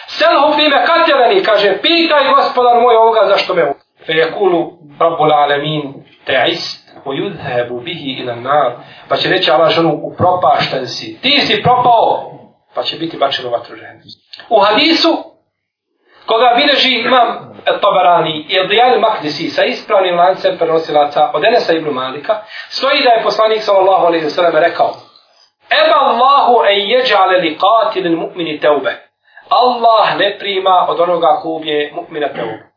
Selhu 0.06 0.52
fime 0.56 0.84
kateleni, 0.86 1.44
kaže, 1.44 1.78
pitaj 1.82 2.28
gospodar 2.34 2.80
moj 2.80 2.96
ovoga 2.96 3.26
zašto 3.28 3.54
me 3.54 3.62
ubio. 3.62 3.84
Fe 4.06 4.12
je 4.12 4.32
kulu, 4.32 4.72
rabbul 5.00 5.32
alemin, 5.32 5.94
te 6.24 6.44
ist, 6.48 6.84
o 7.70 7.80
bihi 7.80 8.10
ila 8.20 8.34
nar, 8.34 8.72
pa 9.08 9.16
će 9.16 9.28
reći 9.28 9.50
Allah 9.50 9.70
ženu, 9.70 10.00
upropašten 10.02 10.86
si, 10.86 11.20
ti 11.20 11.40
si 11.40 11.62
propao, 11.62 12.30
pa 12.74 12.82
će 12.82 12.96
biti 12.96 13.16
bačeno 13.16 13.50
vatru 13.50 13.76
žene. 13.76 14.00
U 14.48 14.60
hadisu, 14.60 15.08
koga 16.26 16.54
bileži 16.56 16.98
imam 16.98 17.54
Tabarani 17.64 18.46
i 18.48 18.60
Adijal 18.60 19.00
Makdisi 19.00 19.50
sa 19.50 19.64
ispravnim 19.64 20.16
lancem 20.16 20.58
prenosilaca 20.58 21.30
od 21.34 21.44
Enesa 21.44 21.72
ibn 21.72 21.90
Malika, 21.90 22.42
stoji 22.68 23.02
da 23.02 23.10
je 23.10 23.22
poslanik 23.22 23.62
sallallahu 23.62 24.06
alaihi 24.06 24.30
sallam 24.30 24.56
rekao 24.56 24.92
Eba 25.70 25.98
Allahu 26.00 26.64
en 26.68 26.88
jeđale 26.90 27.38
li 27.38 27.58
qatilin 27.58 28.16
mu'mini 28.16 28.60
teube. 28.60 28.92
Allah 29.48 30.18
ne 30.18 30.38
prima 30.38 30.86
od 30.88 31.00
onoga 31.00 31.40
ko 31.42 31.48
ubije 31.48 31.92
mu'mina 31.94 32.28
teube. 32.28 32.72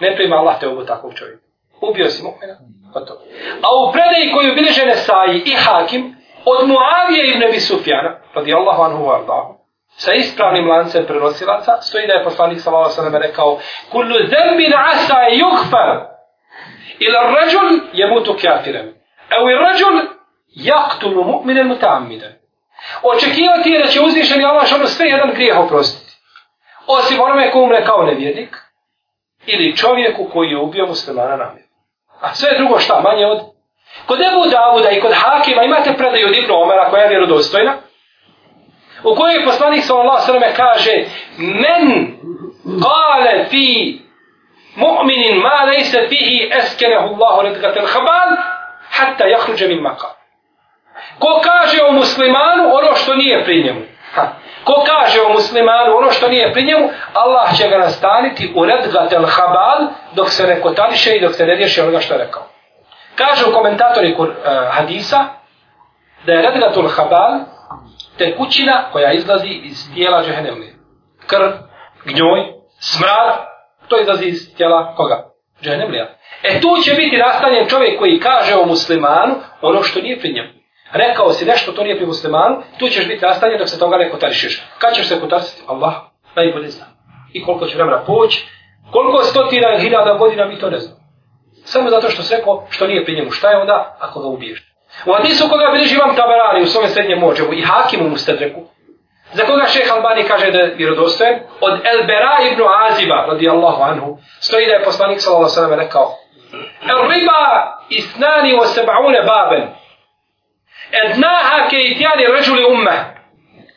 Ne 0.00 0.16
prima 0.16 0.36
Allah 0.36 0.60
teubu 0.60 0.84
takvog 0.84 1.14
čovjeka. 1.14 1.42
Ubio 1.80 2.10
si 2.10 2.22
mu'mina. 2.22 2.54
Gotovo. 2.92 3.20
A 3.62 3.68
u 3.76 3.92
predaji 3.92 4.32
koju 4.34 4.54
bileže 4.54 4.86
Nesaji 4.86 5.42
i 5.46 5.52
Hakim, 5.54 6.16
od 6.44 6.68
Muavije 6.68 7.30
ibn 7.30 7.44
Abi 7.44 7.60
Sufjana, 7.60 8.16
radijallahu 8.34 8.82
anhu 8.82 9.04
vardahu, 9.04 9.54
sa 9.96 10.12
ispravnim 10.12 10.68
lancem 10.68 11.06
prenosilaca, 11.06 11.80
stoji 11.80 12.06
da 12.06 12.12
je 12.12 12.24
poslanik 12.24 12.60
sallallahu 12.60 12.84
alejhi 12.84 13.00
ve 13.00 13.04
sellem 13.04 13.22
rekao: 13.22 13.58
"Kullu 13.92 14.14
zembin 14.14 14.72
asa 14.74 15.18
yughfar 15.42 16.06
ila 16.98 17.18
ar-rajul 17.20 17.80
yamutu 17.92 18.36
kafiran, 18.42 18.88
aw 19.30 19.42
ar-rajul 19.46 19.96
yaqtulu 20.56 21.24
mu'minan 21.24 21.68
muta'ammidan." 21.68 22.32
Očekivati 23.02 23.70
je 23.70 23.78
da 23.78 23.88
će 23.88 24.00
uzvišeni 24.00 24.44
Allah 24.44 24.66
što 24.66 24.86
sve 24.86 25.06
jedan 25.06 25.30
grijeh 25.34 25.58
oprostiti. 25.58 26.12
Osim 26.86 27.20
onome 27.20 27.50
ko 27.50 27.60
umre 27.60 27.84
kao 27.84 28.02
nevjernik, 28.02 28.56
ili 29.46 29.76
čovjeku 29.76 30.30
koji 30.32 30.50
je 30.50 30.58
ubio 30.58 30.86
muslimana 30.86 31.36
namjer. 31.36 31.64
A 32.20 32.34
sve 32.34 32.58
drugo 32.58 32.78
šta, 32.78 33.00
manje 33.00 33.26
od 33.26 33.40
Kod 34.10 34.20
Ebu 34.20 34.46
Davuda 34.50 34.90
i 34.90 35.00
kod 35.00 35.12
Hakima 35.14 35.62
imate 35.62 35.92
predaju 35.96 36.26
od 36.26 36.34
Ibnu 36.34 36.54
Omara 36.62 36.90
koja 36.90 37.02
je 37.02 37.08
vjerodostojna, 37.08 37.72
u 39.04 39.14
kojoj 39.14 39.34
je 39.34 39.44
poslanik 39.44 39.84
sallallahu 39.84 40.26
sallam 40.26 40.42
kaže 40.56 41.04
men 41.38 42.06
kale 42.82 43.44
fi 43.50 43.98
mu'minin 44.76 45.34
ma 45.42 45.64
lejse 45.64 46.06
fihi 46.08 46.50
eskenehu 46.58 47.06
Allahu 47.14 47.42
redgatel 47.42 47.86
habal 47.86 48.36
hatta 48.90 49.24
jahruđe 49.26 49.68
min 49.68 49.80
makal. 49.80 50.10
Ko 51.18 51.40
kaže 51.44 51.82
o 51.82 51.92
muslimanu 51.92 52.62
ono 52.74 52.94
što 52.94 53.14
nije 53.14 53.44
pri 53.44 53.62
njemu. 53.64 53.80
Ha. 54.14 54.28
Ko 54.64 54.84
kaže 54.86 55.20
o 55.20 55.32
muslimanu 55.32 55.96
ono 55.96 56.10
što 56.10 56.28
nije 56.28 56.52
pri 56.52 56.64
njemu, 56.64 56.90
Allah 57.14 57.56
će 57.56 57.68
ga 57.68 57.78
nastaniti 57.78 58.52
u 58.56 58.64
redgatel 58.64 59.24
habal 59.26 59.86
dok 60.14 60.30
se 60.30 60.46
ne 60.46 60.60
kotališe 60.60 61.16
i 61.16 61.20
dok 61.20 61.34
se 61.34 61.46
ne 61.46 61.54
riješi 61.54 61.80
onoga 61.80 62.00
što 62.00 62.14
je 62.14 62.18
rekao. 62.18 62.49
Kažu 63.14 63.52
komentatori 63.52 64.16
uh, 64.18 64.26
hadisa 64.70 65.24
da 66.26 66.32
je 66.32 66.42
redgatul 66.42 66.88
habal 66.88 67.40
tekućina 68.18 68.84
koja 68.92 69.12
izlazi 69.12 69.48
iz 69.48 69.94
tijela 69.94 70.22
džehennemlije. 70.22 70.74
Krv, 71.26 71.50
gnjoj, 72.04 72.40
smrad, 72.80 73.46
to 73.88 74.00
izlazi 74.00 74.24
iz 74.24 74.56
tijela 74.56 74.94
koga? 74.94 75.30
Džehennemlija. 75.62 76.06
E 76.42 76.60
tu 76.60 76.68
će 76.84 76.94
biti 76.94 77.16
nastanjen 77.16 77.68
čovjek 77.68 77.98
koji 77.98 78.20
kaže 78.20 78.54
o 78.54 78.66
muslimanu 78.66 79.34
ono 79.62 79.82
što 79.82 80.00
nije 80.00 80.20
pri 80.20 80.32
njemu. 80.32 80.48
Rekao 80.92 81.32
si 81.32 81.44
nešto, 81.44 81.72
to 81.72 81.82
nije 81.82 81.96
pri 81.96 82.06
muslimanu, 82.06 82.62
tu 82.78 82.88
ćeš 82.88 83.08
biti 83.08 83.24
nastanjen 83.24 83.58
dok 83.58 83.68
se 83.68 83.78
toga 83.78 83.96
ne 83.96 84.10
kotarišiš. 84.10 84.62
Kad 84.78 84.94
ćeš 84.94 85.08
se 85.08 85.20
kotarisati? 85.20 85.62
Allah 85.66 85.94
najbolje 86.36 86.68
zna. 86.68 86.86
I 87.32 87.44
koliko 87.44 87.66
će 87.66 87.76
vremena 87.76 88.04
poći, 88.06 88.48
koliko 88.92 89.22
stotina 89.22 89.72
ili 89.72 89.82
hiljada 89.82 90.14
godina 90.14 90.46
mi 90.46 90.58
to 90.58 90.70
ne 90.70 90.78
znamo. 90.78 90.99
Samo 91.70 91.90
zato 91.90 92.10
što 92.10 92.22
se 92.22 92.36
rekao 92.36 92.66
što 92.70 92.86
nije 92.86 93.04
pri 93.04 93.14
njemu. 93.14 93.30
Šta 93.30 93.50
je 93.50 93.58
onda 93.58 93.96
ako 94.00 94.20
ga 94.20 94.26
ubiješ? 94.26 94.58
U 95.06 95.12
Hadisu 95.12 95.48
koga 95.48 95.70
bilježi 95.72 95.94
imam 95.94 96.16
Tabarani 96.16 96.62
u 96.62 96.66
svome 96.66 96.88
srednjem 96.88 97.18
mođevu 97.18 97.54
i 97.54 97.62
Hakimu 97.62 98.08
mu 98.08 98.16
Stedreku, 98.16 98.60
za 99.32 99.44
koga 99.44 99.66
šeh 99.66 99.92
Albani 99.92 100.24
kaže 100.24 100.50
da 100.50 100.58
je 100.58 100.74
vjerodostojen, 100.74 101.38
od 101.60 101.72
Elbera 101.72 102.36
ibn 102.52 102.62
Aziba, 102.88 103.24
radijallahu 103.26 103.82
anhu, 103.82 104.18
stoji 104.40 104.66
da 104.66 104.72
je 104.72 104.84
poslanik 104.84 105.20
sallallahu 105.20 105.50
sallam 105.50 105.78
rekao, 105.78 106.16
El 106.90 107.08
riba 107.10 107.78
isnani 107.88 108.54
o 108.54 108.64
seba'une 108.64 109.26
baben, 109.26 109.64
ednaha 111.04 111.68
ke 111.68 111.76
itjani 111.80 112.26
ređuli 112.36 112.64
umme, 112.64 112.96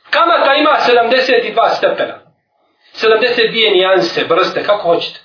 kamata 0.10 0.56
ima 0.56 0.78
72 0.88 1.70
stepena, 1.78 2.20
72 2.94 3.74
nijanse, 3.74 4.26
brste, 4.26 4.64
kako 4.64 4.82
hoćete. 4.84 5.23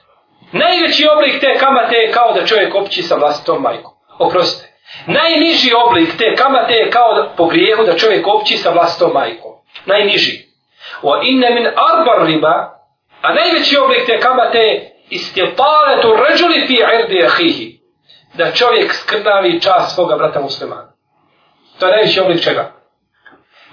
Najveći 0.52 1.06
oblik 1.16 1.40
te 1.40 1.58
kamate 1.58 1.96
je 1.96 2.12
kao 2.12 2.32
da 2.32 2.46
čovjek 2.46 2.74
opći 2.74 3.02
sa 3.02 3.14
vlastitom 3.14 3.62
majkom. 3.62 3.92
Oprostite. 4.18 4.68
Najniži 5.06 5.70
oblik 5.86 6.16
te 6.18 6.34
kamate 6.34 6.74
je 6.74 6.90
kao 6.90 7.14
da, 7.14 7.28
po 7.36 7.46
grijehu 7.46 7.84
da 7.84 7.96
čovjek 7.96 8.26
opći 8.26 8.56
sa 8.56 8.70
vlastom 8.70 9.12
majkom. 9.12 9.52
Najniži. 9.86 10.48
O 11.02 11.20
inne 11.22 11.50
min 11.50 11.66
arbar 11.66 12.26
riba, 12.26 12.78
a 13.22 13.34
najveći 13.34 13.76
oblik 13.78 14.06
te 14.06 14.20
kamate 14.20 14.58
je 14.58 15.02
istjetale 15.10 16.02
tu 16.02 16.08
ređuli 16.28 16.66
fi 16.66 16.74
irdi 16.74 17.24
ahihi. 17.24 17.78
Da 18.34 18.52
čovjek 18.52 18.94
skrnavi 18.94 19.60
čas 19.60 19.94
svoga 19.94 20.16
brata 20.16 20.40
muslimana. 20.40 20.92
To 21.78 21.86
je 21.86 21.92
najveći 21.92 22.20
oblik 22.20 22.44
čega? 22.44 22.72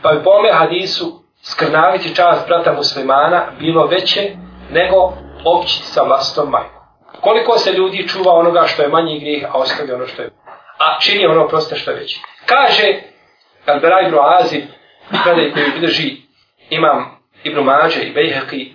Pa 0.01 0.11
bi 0.13 0.23
po 0.23 0.29
ome 0.29 0.51
hadisu 0.51 1.23
skrnaviti 1.43 2.15
čas 2.15 2.39
brata 2.47 2.73
muslimana 2.73 3.45
bilo 3.59 3.87
veće 3.87 4.31
nego 4.71 5.13
općiti 5.45 5.85
sa 5.85 6.03
vlastom 6.03 6.49
majkom. 6.49 6.81
Koliko 7.21 7.57
se 7.57 7.71
ljudi 7.71 8.07
čuva 8.07 8.33
onoga 8.33 8.67
što 8.67 8.81
je 8.81 8.89
manji 8.89 9.19
grijeh, 9.19 9.43
a 9.53 9.57
ostavlja 9.57 9.95
ono 9.95 10.07
što 10.07 10.21
je 10.21 10.29
a 10.77 10.99
čini 10.99 11.25
ono 11.25 11.47
proste 11.47 11.75
što 11.75 11.91
je 11.91 11.97
veći. 11.97 12.21
Kaže 12.45 13.01
Albera 13.65 14.07
ibn 14.07 14.17
Azib, 14.21 14.63
predaj 15.23 15.51
koji 15.53 15.79
bilježi 15.79 16.17
imam 16.69 17.19
Ibn 17.43 17.59
Mađe 17.59 18.01
i 18.01 18.13
Bejheqi 18.13 18.73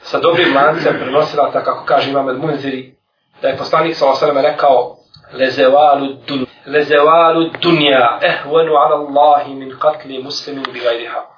sa 0.00 0.18
dobrim 0.18 0.56
lancem 0.56 0.94
prenosila 0.98 1.52
tako 1.52 1.64
kako 1.64 1.84
kaže 1.84 2.10
imam 2.10 2.28
El 2.28 2.36
Munziri, 2.36 2.94
da 3.42 3.48
je 3.48 3.56
poslanik 3.56 3.96
sa 3.96 4.10
osaleme 4.10 4.42
rekao 4.42 4.96
lezevalu 5.32 6.06
dun 6.26 6.46
lezevalu 6.66 7.50
dunja 7.62 8.18
ehvenu 8.22 8.72
ala 8.72 8.96
Allahi 8.96 9.54
min 9.54 9.78
katli 9.78 10.22
muslimin 10.22 10.64
bi 10.72 10.80
gajri 10.80 11.06
haq. 11.06 11.36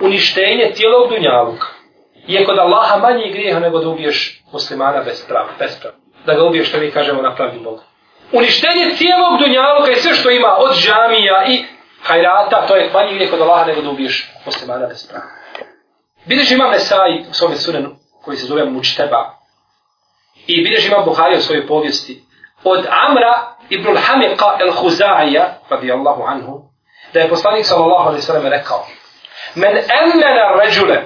Uništenje 0.00 0.70
cijelog 0.74 1.08
dunjaluka 1.10 1.66
je 2.32 2.44
kod 2.44 2.58
Allaha 2.58 2.96
manji 2.96 3.32
grijeh 3.32 3.60
nego 3.60 3.78
da 3.78 3.88
ubiješ 3.88 4.42
muslimana 4.52 5.02
bez 5.02 5.26
prava, 5.28 5.48
bez 5.58 5.80
prava. 5.80 5.96
Da 6.26 6.34
ga 6.34 6.44
ubiješ, 6.44 6.68
što 6.68 6.78
mi 6.78 6.90
kažemo, 6.90 7.22
na 7.22 7.34
pravi 7.34 7.58
Bogu 7.58 7.82
uništenje 8.32 8.94
cijelog 8.96 9.38
dunjaluka 9.38 9.90
i 9.90 9.96
sve 9.96 10.14
što 10.14 10.30
ima 10.30 10.56
od 10.58 10.76
džamija 10.76 11.44
i 11.48 11.64
hajrata, 12.02 12.66
to 12.66 12.76
je 12.76 12.90
manji 12.92 13.14
grijeh 13.14 13.30
kod 13.30 13.40
Allaha 13.40 13.64
nego 13.64 13.82
da 13.82 13.90
ubiješ 13.90 14.32
muslimana 14.46 14.86
bez 14.86 15.08
prava. 15.08 15.26
Bideš 16.24 16.50
imam 16.50 16.70
Nesai 16.70 17.24
u 17.30 17.32
svome 17.32 17.56
sunenu, 17.56 17.96
koji 18.24 18.36
se 18.36 18.46
zove 18.46 18.64
Mučteba, 18.64 19.34
i 20.46 20.64
bideš 20.64 20.86
imam 20.86 21.04
Buhari 21.04 21.36
u 21.36 21.40
svojoj 21.40 21.66
povijesti, 21.66 22.22
od 22.64 22.86
Amra 23.08 23.56
ibn 23.68 23.96
Hamiqa 23.96 24.58
el-Huzaija, 24.60 25.44
radijallahu 25.70 26.22
anhu, 26.26 26.62
da 27.14 27.20
je 27.20 27.28
poslanik 27.28 27.66
sallallahu 27.66 28.08
alaihi 28.08 28.22
sallam 28.22 28.46
rekao, 28.46 28.86
men 29.54 29.76
emmena 29.76 30.64
ređule 30.64 31.02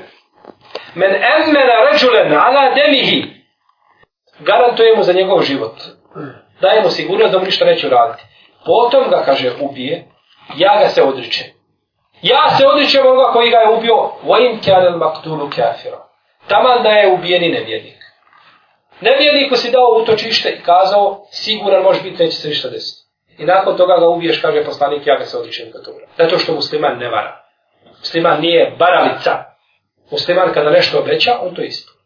men 0.94 1.10
emmena 1.14 1.90
ređulen 1.90 2.32
ala 2.32 2.74
demihi, 2.74 3.26
garantuje 4.38 4.96
mu 4.96 5.02
za 5.02 5.12
njegov 5.12 5.42
život 5.42 5.76
daje 6.60 6.82
mu 6.82 6.90
sigurnost 6.90 7.32
da 7.32 7.38
mu 7.38 7.44
ništa 7.44 7.64
neće 7.64 7.86
uraditi. 7.86 8.22
Potom 8.66 9.10
ga, 9.10 9.22
kaže, 9.24 9.52
ubije, 9.60 10.06
ja 10.56 10.78
ga 10.82 10.88
se 10.88 11.02
odričem. 11.02 11.46
Ja 12.22 12.50
se 12.58 12.66
odričem 12.66 13.06
onoga 13.06 13.32
koji 13.32 13.50
ga 13.50 13.56
je 13.56 13.68
ubio, 13.68 14.10
vojim 14.22 14.60
kjanel 14.60 14.96
maktulu 14.96 15.50
kafira. 15.50 15.98
Taman 16.48 16.82
da 16.82 16.90
je 16.90 17.12
ubijeni 17.12 17.48
nevjernik. 17.48 17.96
Nevjerniku 19.00 19.56
si 19.56 19.70
dao 19.70 19.98
utočište 20.02 20.48
i 20.50 20.62
kazao, 20.62 21.26
siguran 21.30 21.82
može 21.82 22.02
biti, 22.02 22.22
neće 22.22 22.36
se 22.36 22.48
ništa 22.48 22.68
desiti. 22.68 23.04
I 23.38 23.44
nakon 23.44 23.76
toga 23.76 23.96
ga 23.98 24.08
ubiješ, 24.08 24.40
kaže 24.40 24.64
poslanik, 24.64 25.06
ja 25.06 25.16
ga 25.16 25.24
se 25.24 25.38
odričem 25.38 25.72
kad. 25.72 25.94
Zato 26.18 26.38
što 26.38 26.54
musliman 26.54 26.98
ne 26.98 27.08
vara. 27.08 27.44
Musliman 27.98 28.40
nije 28.40 28.76
baralica. 28.78 29.44
Musliman 30.10 30.54
kada 30.54 30.70
nešto 30.70 30.98
obeća, 30.98 31.38
on 31.42 31.54
to 31.54 31.62
ispuni. 31.62 31.98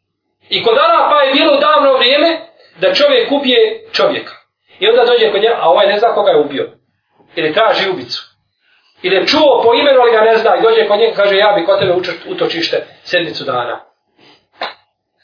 I 0.49 0.64
kod 0.64 0.78
Arapa 0.78 1.23
je 1.23 1.33
bilo 1.33 1.57
davno 1.57 1.99
vrijeme 1.99 2.40
da 2.81 2.95
čovjek 2.95 3.33
ubije 3.33 3.88
čovjeka. 3.93 4.33
I 4.78 4.88
onda 4.88 5.05
dođe 5.05 5.33
kod 5.33 5.43
njega, 5.43 5.57
a 5.61 5.69
ovaj 5.69 5.87
ne 5.87 5.99
zna 5.99 6.14
koga 6.14 6.31
je 6.31 6.40
ubio. 6.40 6.73
Ili 7.37 7.55
traži 7.55 7.90
ubicu. 7.90 8.23
Ili 9.02 9.17
je 9.17 9.26
čuo 9.26 9.62
po 9.64 9.75
imenu, 9.75 10.00
ali 10.00 10.12
ga 10.12 10.21
ne 10.21 10.37
zna. 10.37 10.57
I 10.57 10.62
dođe 10.62 10.88
kod 10.88 10.99
njega, 10.99 11.17
kaže, 11.17 11.37
ja 11.37 11.52
bi 11.57 11.67
kod 11.67 11.78
tebe 11.78 11.95
utočište 12.28 12.87
sedmicu 13.02 13.45
dana. 13.45 13.85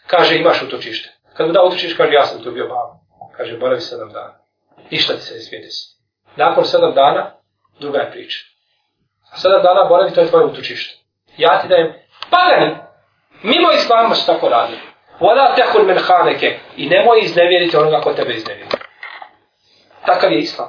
Kaže, 0.07 0.37
imaš 0.37 0.63
utočište. 0.63 1.11
Kad 1.37 1.47
mu 1.47 1.53
da 1.53 1.63
utočište, 1.63 1.97
kaže, 1.97 2.13
ja 2.13 2.27
sam 2.27 2.43
tu 2.43 2.51
bio 2.51 2.69
babu. 2.69 2.93
Kaže, 3.37 3.59
boravi 3.59 3.81
sedam 3.81 4.13
dana. 4.13 4.35
Ništa 4.91 5.15
ti 5.15 5.21
se 5.21 5.35
ne 5.35 5.41
smije 5.41 5.63
desiti. 5.63 5.95
Nakon 6.37 6.65
sedam 6.65 6.95
dana, 6.95 7.35
druga 7.81 7.99
je 7.99 8.11
priča. 8.11 8.39
A 9.33 9.37
sedam 9.37 9.63
dana 9.63 9.85
boravi, 9.85 10.15
to 10.15 10.21
je 10.21 10.27
tvoje 10.27 10.45
utočište. 10.45 10.99
Ja 11.37 11.63
ti 11.63 11.69
dajem 11.69 11.93
pagani. 12.31 12.77
Mimo 13.43 13.73
islama 13.73 14.15
su 14.15 14.27
tako 14.27 14.49
radili. 14.49 14.81
Voda 15.21 15.55
tehul 15.55 15.85
men 15.85 15.99
haneke. 15.99 16.59
I 16.77 16.89
nemoj 16.89 17.21
iznevjeriti 17.21 17.77
onoga 17.77 18.01
ko 18.01 18.13
tebe 18.13 18.33
iznevjeri. 18.33 18.69
Takav 20.07 20.33
je 20.33 20.39
islam. 20.39 20.69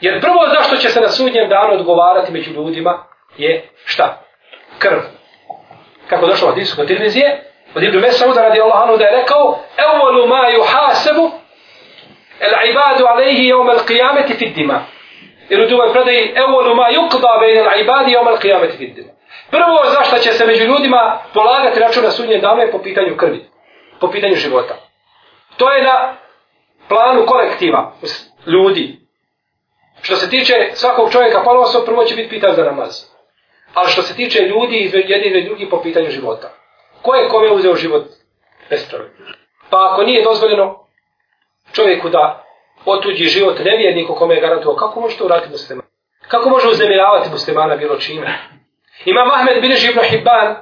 Jer 0.00 0.20
prvo 0.20 0.48
zašto 0.54 0.76
će 0.76 0.88
se 0.88 1.00
na 1.00 1.08
sudnjem 1.08 1.48
danu 1.48 1.74
odgovarati 1.74 2.32
među 2.32 2.50
ljudima 2.50 3.04
je 3.36 3.68
šta? 3.84 4.22
Krv. 4.78 4.98
Kako 6.08 6.26
došlo 6.26 6.48
od 6.48 6.58
Isu 6.58 6.76
kod 6.76 6.86
Tirmizije, 6.86 7.42
od 7.74 7.82
Ibn 7.82 7.98
Mesauda 7.98 8.42
radi 8.42 8.60
Allahanu 8.60 8.96
da 8.96 9.04
je 9.04 9.16
rekao 9.16 9.58
Evolu 9.76 10.26
ma 10.26 10.48
juhasebu 10.48 11.30
el 12.40 12.70
ibadu 12.70 13.06
alaihi 13.06 13.46
jeom 13.46 13.68
al 13.68 13.78
qiyameti 13.78 14.38
fid 14.38 14.54
dima. 14.54 14.80
Jer 15.48 15.60
u 15.60 15.66
drugoj 15.66 15.92
predaji 15.92 16.34
Evolu 16.36 16.74
ma 16.74 16.90
yukda 16.90 17.40
bejne 17.40 17.60
al 17.60 17.80
ibadi 17.80 18.12
jeom 18.12 18.28
al 18.28 18.38
qiyameti 18.38 18.76
fid 18.78 18.94
dima. 18.94 19.12
Prvo 19.50 19.90
zašto 19.92 20.18
će 20.18 20.32
se 20.32 20.46
među 20.46 20.64
ljudima 20.64 21.18
polagati 21.34 21.80
račun 21.80 22.04
na 22.04 22.10
sudnje 22.10 22.38
danu 22.38 22.60
je 22.60 22.72
po 22.72 22.78
pitanju 22.78 23.16
krvi. 23.16 23.50
Po 24.00 24.10
pitanju 24.10 24.34
života. 24.34 24.74
To 25.56 25.70
je 25.70 25.82
na 25.82 26.16
planu 26.88 27.26
kolektiva 27.26 27.92
ljudi. 28.46 28.98
Što 30.02 30.16
se 30.16 30.30
tiče 30.30 30.54
svakog 30.72 31.12
čovjeka, 31.12 31.42
pa 31.44 31.50
ono 31.50 31.84
prvo 31.86 32.04
će 32.04 32.14
biti 32.14 32.28
pitan 32.28 32.54
za 32.54 32.64
namaz. 32.64 33.04
Ali 33.74 33.88
što 33.88 34.02
se 34.02 34.14
tiče 34.14 34.42
ljudi 34.42 34.78
iz 34.78 34.94
i 34.94 35.44
drugi 35.44 35.70
po 35.70 35.82
pitanju 35.82 36.10
života. 36.10 36.50
Ko 37.02 37.14
je 37.14 37.28
kome 37.28 37.50
uzeo 37.50 37.74
život 37.74 38.04
bez 38.70 38.90
prve? 38.90 39.10
Pa 39.70 39.88
ako 39.92 40.02
nije 40.02 40.24
dozvoljeno 40.24 40.86
čovjeku 41.72 42.08
da 42.08 42.44
otuđi 42.84 43.24
život 43.24 43.58
nevjerniku 43.64 44.14
kome 44.14 44.34
je 44.34 44.40
garantuo, 44.40 44.76
kako 44.76 45.00
može 45.00 45.16
to 45.16 45.24
uraditi 45.24 45.50
musliman? 45.50 45.86
Kako 46.28 46.48
može 46.48 46.68
uznemiravati 46.68 47.30
muslimana 47.30 47.76
bilo 47.76 47.96
čime? 47.96 48.57
Ima 49.04 49.20
Ahmed 49.34 49.60
bin 49.60 49.72
Ibn 49.72 50.00
Hibban 50.10 50.56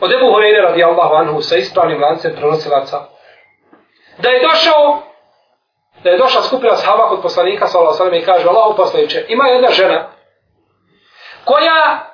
od 0.00 0.12
Ebu 0.12 0.32
Horeine 0.32 0.60
radi 0.60 0.84
Allahu 0.84 1.14
anhu 1.14 1.42
sa 1.42 1.56
ispravnim 1.56 2.02
lancem 2.02 2.32
prenosilaca 2.36 3.08
da 4.18 4.30
je 4.30 4.42
došao 4.48 5.02
da 6.04 6.10
je 6.10 6.18
došla 6.18 6.42
skupina 6.42 6.76
sahaba 6.76 7.08
kod 7.08 7.22
poslanika 7.22 7.66
sallallahu 7.66 8.02
alejhi 8.02 8.16
ve 8.16 8.22
i 8.22 8.26
kaže 8.26 8.48
Allahu 8.48 8.76
poslanice 8.76 9.24
ima 9.28 9.48
jedna 9.48 9.68
žena 9.70 10.08
koja 11.44 12.04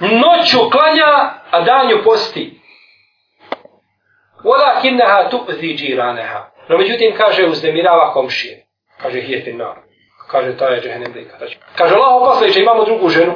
noću 0.00 0.70
klanja 0.70 1.30
a 1.50 1.60
danju 1.60 2.04
posti 2.04 2.60
Wala 4.44 4.80
kinnaha 4.80 5.28
tu'zi 5.30 5.74
jiranaha. 5.74 6.50
No 6.68 6.78
međutim 6.78 7.16
kaže 7.16 7.46
uznemirava 7.46 8.12
komšije. 8.12 8.66
Kaže 9.02 9.20
hijeti 9.20 9.52
na. 9.52 9.74
Kaže 10.30 10.56
ta 10.56 10.68
je 10.68 10.80
džehennem 10.80 11.12
lika. 11.14 11.38
Kaže 11.76 11.94
Allahu 11.94 12.26
poslanice 12.26 12.60
imamo 12.60 12.84
drugu 12.84 13.08
ženu 13.08 13.34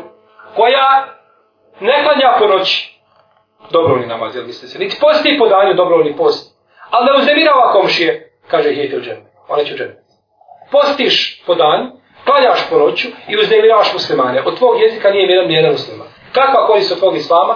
koja 0.56 1.06
ne 1.80 2.04
klanja 2.04 2.36
po 2.38 2.46
noći. 2.46 3.00
Dobrovni 3.70 4.06
namaz, 4.06 4.36
jel 4.36 4.46
mislite 4.46 4.66
se? 4.66 4.78
Niti 4.78 4.96
posti 5.00 5.36
po 5.38 5.48
danju 5.48 5.74
dobrovni 5.74 6.16
post. 6.16 6.56
Ali 6.90 7.06
da 7.06 7.18
uznemirava 7.18 7.72
komšije. 7.72 8.32
Kaže 8.48 8.74
hijeti 8.74 8.96
u 8.96 9.00
džene, 9.00 9.22
ona 9.48 9.64
će 9.64 9.74
uđeniti. 9.74 10.00
Postiš 10.70 11.42
po 11.46 11.54
dan, 11.54 11.92
klanjaš 12.24 12.70
po 12.70 12.78
noću 12.78 13.08
i 13.28 13.38
uznemiravaš 13.38 13.92
muslimane. 13.92 14.42
Od 14.46 14.58
tvog 14.58 14.80
jezika 14.80 15.10
nije 15.10 15.28
jedan 15.28 15.48
nijedan 15.48 15.72
musliman. 15.72 16.06
Kakva 16.32 16.66
korist 16.66 16.92
od 16.92 16.98
tvog 16.98 17.16
islama 17.16 17.54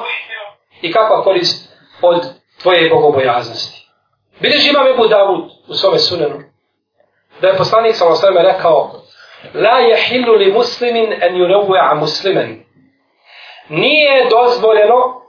i 0.83 0.93
kakva 0.93 1.25
korist 1.25 1.75
od 2.03 2.25
tvoje 2.63 2.91
bogobojaznosti. 2.91 3.89
Bileži 4.41 4.71
imam 4.71 4.87
Ebu 4.87 5.07
Davud 5.07 5.45
u 5.69 5.75
svome 5.75 5.99
sunenu, 5.99 6.43
da 7.41 7.49
je 7.49 7.57
poslanik 7.57 7.95
sa 7.95 8.09
osvrame 8.09 8.43
rekao 8.43 8.93
La 9.55 9.79
jehillu 9.79 10.35
li 10.35 10.53
muslimin 10.53 11.13
en 11.13 11.35
yurewa 11.35 11.95
muslimen. 11.95 12.65
Nije 13.69 14.29
dozvoljeno 14.31 15.23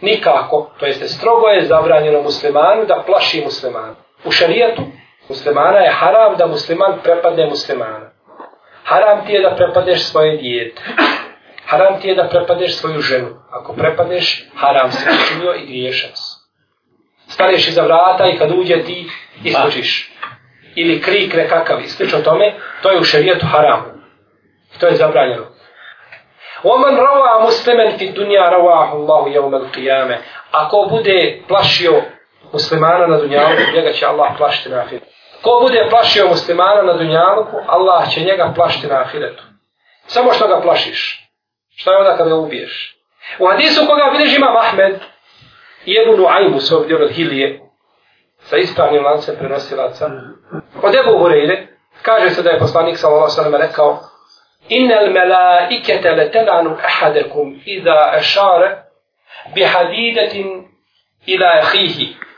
nikako, 0.00 0.70
to 0.78 0.86
jeste 0.86 1.08
strogo 1.08 1.46
je 1.46 1.66
zabranjeno 1.66 2.22
muslimanu 2.22 2.84
da 2.84 3.02
plaši 3.06 3.42
muslimanu. 3.44 3.94
U 4.24 4.30
šarijetu 4.30 4.82
muslimana 5.28 5.78
je 5.78 5.92
haram 5.92 6.36
da 6.36 6.46
musliman 6.46 6.98
prepadne 7.02 7.46
muslimana. 7.46 8.10
Haram 8.84 9.26
ti 9.26 9.32
je 9.32 9.40
da 9.40 9.56
prepadeš 9.56 10.04
svoje 10.04 10.36
dijete. 10.36 10.82
Haram 11.66 12.00
ti 12.00 12.08
je 12.08 12.14
da 12.14 12.28
prepadeš 12.28 12.76
svoju 12.76 13.00
ženu. 13.00 13.28
Ako 13.50 13.72
prepadeš, 13.72 14.48
haram 14.56 14.92
si 14.92 15.04
učinio 15.08 15.54
i 15.54 15.66
griješac. 15.66 16.18
Staneš 17.28 17.68
iza 17.68 17.82
vrata 17.82 18.26
i 18.26 18.38
kad 18.38 18.50
uđe 18.50 18.84
ti 18.84 19.10
iskočiš. 19.44 20.12
Ili 20.74 21.02
krik 21.02 21.34
nekakav 21.34 21.80
i 21.80 21.88
slično 21.88 22.18
tome, 22.18 22.54
to 22.82 22.90
je 22.90 23.00
u 23.00 23.04
šerijetu 23.04 23.46
haram. 23.46 23.84
To 24.80 24.86
je 24.86 24.96
zabranjeno. 24.96 25.57
Oman 26.62 26.96
rava 26.96 27.40
muslimen 27.44 27.98
fi 27.98 28.12
dunja 28.12 28.50
ravahu 28.50 28.96
Allahu 28.96 29.28
jevmel 29.28 29.66
qiyame. 29.74 30.16
Ako 30.50 30.86
bude 30.90 31.42
plašio 31.48 32.02
muslimana 32.52 33.06
na 33.06 33.16
dunjalu, 33.16 33.54
njega 33.74 33.92
će 33.92 34.06
Allah 34.06 34.32
plašiti 34.38 34.68
na 34.68 34.78
ahiretu. 34.80 35.06
Ko 35.42 35.58
bude 35.62 35.86
plašio 35.90 36.28
muslimana 36.28 36.82
na 36.82 36.92
dunjaluku, 36.92 37.56
Allah 37.66 38.10
će 38.10 38.20
njega 38.20 38.52
plašiti 38.54 38.86
na 38.86 39.00
ahiretu. 39.00 39.42
Samo 40.06 40.32
što 40.32 40.48
ga 40.48 40.60
plašiš. 40.60 41.28
Šta 41.76 41.90
je 41.90 41.98
onda 41.98 42.16
kada 42.16 42.28
ga 42.30 42.36
ubiješ? 42.36 42.96
U 43.38 43.46
hadisu 43.46 43.86
koga 43.86 44.04
vidiš 44.12 44.38
Ahmed 44.58 45.00
i 45.84 45.96
Ebu 46.02 46.16
nuajmu 46.16 46.60
se 46.60 46.76
ovdje 46.76 47.04
od 47.04 47.10
Hilije, 47.10 47.60
sa 48.38 48.56
ispravnim 48.56 49.04
lancem 49.04 49.36
prenosilaca, 49.38 50.10
od 50.82 50.94
Ebu 50.94 51.18
Hureyre, 51.18 51.66
kaže 52.02 52.30
se 52.30 52.42
da 52.42 52.50
je 52.50 52.58
poslanik 52.58 52.98
sallallahu 52.98 53.30
sallam 53.30 53.54
rekao, 53.54 53.98
Innal 54.68 55.04
الملائكة 55.04 56.10
لتلعن 56.10 56.74
أحدكم 56.74 57.58
إذا 57.66 58.18
أشار 58.18 58.78
بحديدة 59.56 60.34
إلى 61.28 61.62
ila. 61.62 62.28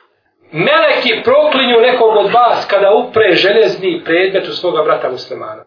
Meleki 0.53 1.23
proklinju 1.25 1.81
nekog 1.81 2.17
od 2.17 2.33
vas 2.33 2.67
kada 2.69 2.95
upre 2.95 3.33
železni 3.33 4.03
predmet 4.05 4.49
u 4.49 4.53
svoga 4.53 4.83
brata 4.83 5.11
muslimana. 5.11 5.65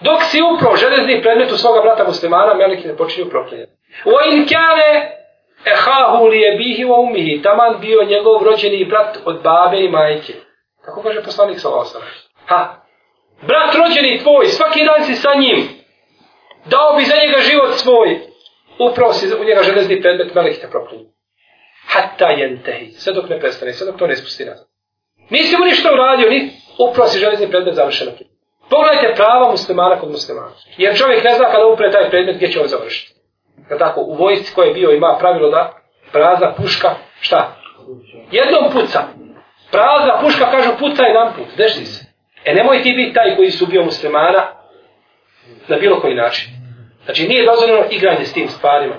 Dok 0.00 0.22
si 0.22 0.42
upro 0.42 0.76
železni 0.76 1.22
predmet 1.22 1.52
u 1.52 1.56
svoga 1.56 1.80
brata 1.80 2.04
muslimana, 2.04 2.54
meleki 2.54 2.88
ne 2.88 2.96
počinju 2.96 3.30
proklinjati. 3.30 3.72
O 4.04 4.30
in 4.30 4.46
kjane 4.46 5.10
ehahu 5.64 6.26
li 6.26 6.40
je 6.40 6.56
bihi 6.56 6.84
wa 6.84 7.00
umihi, 7.00 7.42
taman 7.42 7.80
bio 7.80 8.02
njegov 8.02 8.42
rođeni 8.42 8.84
brat 8.84 9.18
od 9.24 9.42
babe 9.42 9.84
i 9.84 9.88
majke. 9.88 10.32
Kako 10.84 11.02
kaže 11.02 11.22
poslanik 11.22 11.60
sa? 11.60 11.68
Ha, 12.46 12.76
brat 13.42 13.74
rođeni 13.74 14.18
tvoj, 14.18 14.46
svaki 14.46 14.84
dan 14.84 15.04
si 15.04 15.14
sa 15.14 15.34
njim, 15.34 15.83
dao 16.64 16.96
bi 16.96 17.04
za 17.04 17.14
njega 17.16 17.38
život 17.50 17.70
svoj, 17.74 18.20
upravo 18.90 19.12
si 19.12 19.34
u 19.34 19.44
njega 19.44 19.62
železni 19.62 20.00
predmet, 20.02 20.34
meleki 20.34 20.60
te 20.60 20.70
proklinju 20.70 21.14
hatta 21.94 22.30
jentehi, 22.30 22.90
sve 22.92 23.12
dok 23.12 23.28
ne 23.28 23.38
prestane, 23.40 23.72
sve 23.72 23.86
dok 23.86 23.98
to 23.98 24.06
ne 24.06 24.16
spusti 24.16 24.44
nazad. 24.44 24.66
Nisi 25.30 25.56
mu 25.56 25.64
ništa 25.64 25.92
uradio, 25.92 26.30
ni 26.30 26.50
upravo 26.78 27.08
si 27.08 27.18
železni 27.18 27.50
predmet 27.50 27.74
završeno. 27.74 28.10
Pogledajte 28.70 29.14
prava 29.16 29.50
muslimana 29.50 30.00
kod 30.00 30.10
muslimana. 30.10 30.52
Jer 30.76 30.96
čovjek 30.96 31.24
ne 31.24 31.34
zna 31.34 31.50
kada 31.52 31.66
upre 31.66 31.90
taj 31.90 32.10
predmet 32.10 32.36
gdje 32.36 32.52
će 32.52 32.60
on 32.60 32.66
završiti. 32.66 33.14
Kad 33.68 33.78
tako, 33.78 34.00
u 34.00 34.14
vojsci 34.14 34.54
koje 34.54 34.68
je 34.68 34.74
bio 34.74 34.90
ima 34.90 35.16
pravilo 35.20 35.50
da 35.50 35.72
prazna 36.12 36.54
puška, 36.54 36.94
šta? 37.20 37.56
Jednom 38.30 38.72
puca. 38.72 39.00
Prazna 39.70 40.20
puška 40.20 40.50
kažu 40.50 40.70
puca 40.78 41.02
jedan 41.02 41.32
put, 41.36 41.46
drži 41.56 41.86
se. 41.86 42.04
E 42.44 42.54
nemoj 42.54 42.82
ti 42.82 42.92
biti 42.92 43.12
taj 43.12 43.36
koji 43.36 43.50
su 43.50 43.66
bio 43.66 43.84
muslimana 43.84 44.42
na 45.68 45.76
bilo 45.76 46.00
koji 46.00 46.14
način. 46.14 46.48
Znači 47.04 47.28
nije 47.28 47.46
dozvoljeno 47.46 47.84
igranje 47.90 48.24
s 48.24 48.32
tim 48.32 48.48
stvarima. 48.48 48.94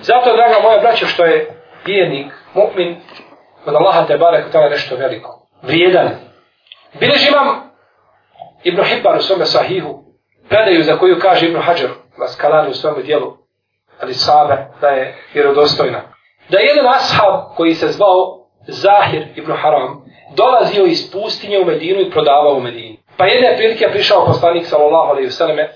Zato, 0.00 0.36
draga 0.36 0.54
moja 0.62 0.78
braća, 0.78 1.06
što 1.06 1.24
je 1.24 1.50
vjernik, 1.86 2.32
mu'min, 2.54 2.96
od 3.66 3.74
Allaha 3.74 4.06
te 4.06 4.18
barek 4.18 4.52
to 4.52 4.60
je 4.60 4.70
nešto 4.70 4.96
veliko. 4.96 5.48
Vrijedan. 5.62 6.08
Bilež 7.00 7.28
imam 7.28 7.70
Ibn 8.64 8.82
Hibban 8.82 9.18
u 9.18 9.20
svome 9.20 9.46
sahihu, 9.46 10.04
predaju 10.48 10.82
za 10.82 10.98
koju 10.98 11.18
kaže 11.18 11.46
Ibn 11.46 11.60
Hajar, 11.60 11.90
Laskalani 12.18 12.70
u 12.70 12.74
svome 12.74 13.02
dijelu, 13.02 13.36
ali 14.00 14.14
sahabe, 14.14 14.66
da 14.80 14.88
je 14.88 15.16
vjerodostojna. 15.34 16.00
Da 16.48 16.58
je 16.58 16.66
jedan 16.66 16.86
ashab 16.86 17.56
koji 17.56 17.74
se 17.74 17.86
zvao 17.86 18.38
Zahir 18.68 19.26
ibn 19.36 19.52
Haram, 19.52 20.04
dolazio 20.36 20.84
iz 20.84 21.12
pustinje 21.12 21.58
u 21.58 21.64
Medinu 21.64 22.00
i 22.00 22.10
prodavao 22.10 22.54
u 22.54 22.60
Medini. 22.60 22.97
Pa 23.18 23.26
jedne 23.26 23.56
prilike 23.56 23.84
je 23.84 23.90
prišao 23.90 24.26
poslanik 24.26 24.66
sallallahu 24.66 25.10
alaihi 25.10 25.28
vseleme, 25.28 25.72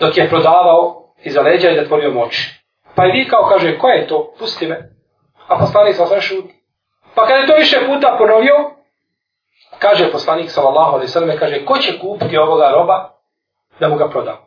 dok 0.00 0.16
je 0.16 0.28
prodavao 0.28 1.14
iza 1.24 1.42
leđa 1.42 1.70
i 1.70 1.76
zatvorio 1.76 2.10
moći. 2.10 2.62
Pa 2.94 3.04
je 3.04 3.12
vikao, 3.12 3.48
kaže, 3.48 3.78
ko 3.78 3.88
je 3.88 4.06
to? 4.06 4.34
Pusti 4.38 4.66
me. 4.66 4.90
A 5.48 5.58
poslanik 5.58 5.94
sallallahu 5.94 6.14
alaihi 6.14 6.26
šuti. 6.26 6.54
Pa 7.14 7.26
kada 7.26 7.38
je 7.38 7.46
to 7.46 7.54
više 7.54 7.86
puta 7.86 8.16
ponovio, 8.18 8.54
kaže 9.78 10.12
poslanik 10.12 10.50
sallallahu 10.50 10.92
alaihi 10.92 11.06
vseleme, 11.06 11.38
kaže, 11.38 11.64
ko 11.64 11.78
će 11.78 11.98
kupiti 11.98 12.38
ovoga 12.38 12.70
roba 12.70 13.10
da 13.80 13.88
mu 13.88 13.96
ga 13.96 14.08
proda? 14.08 14.38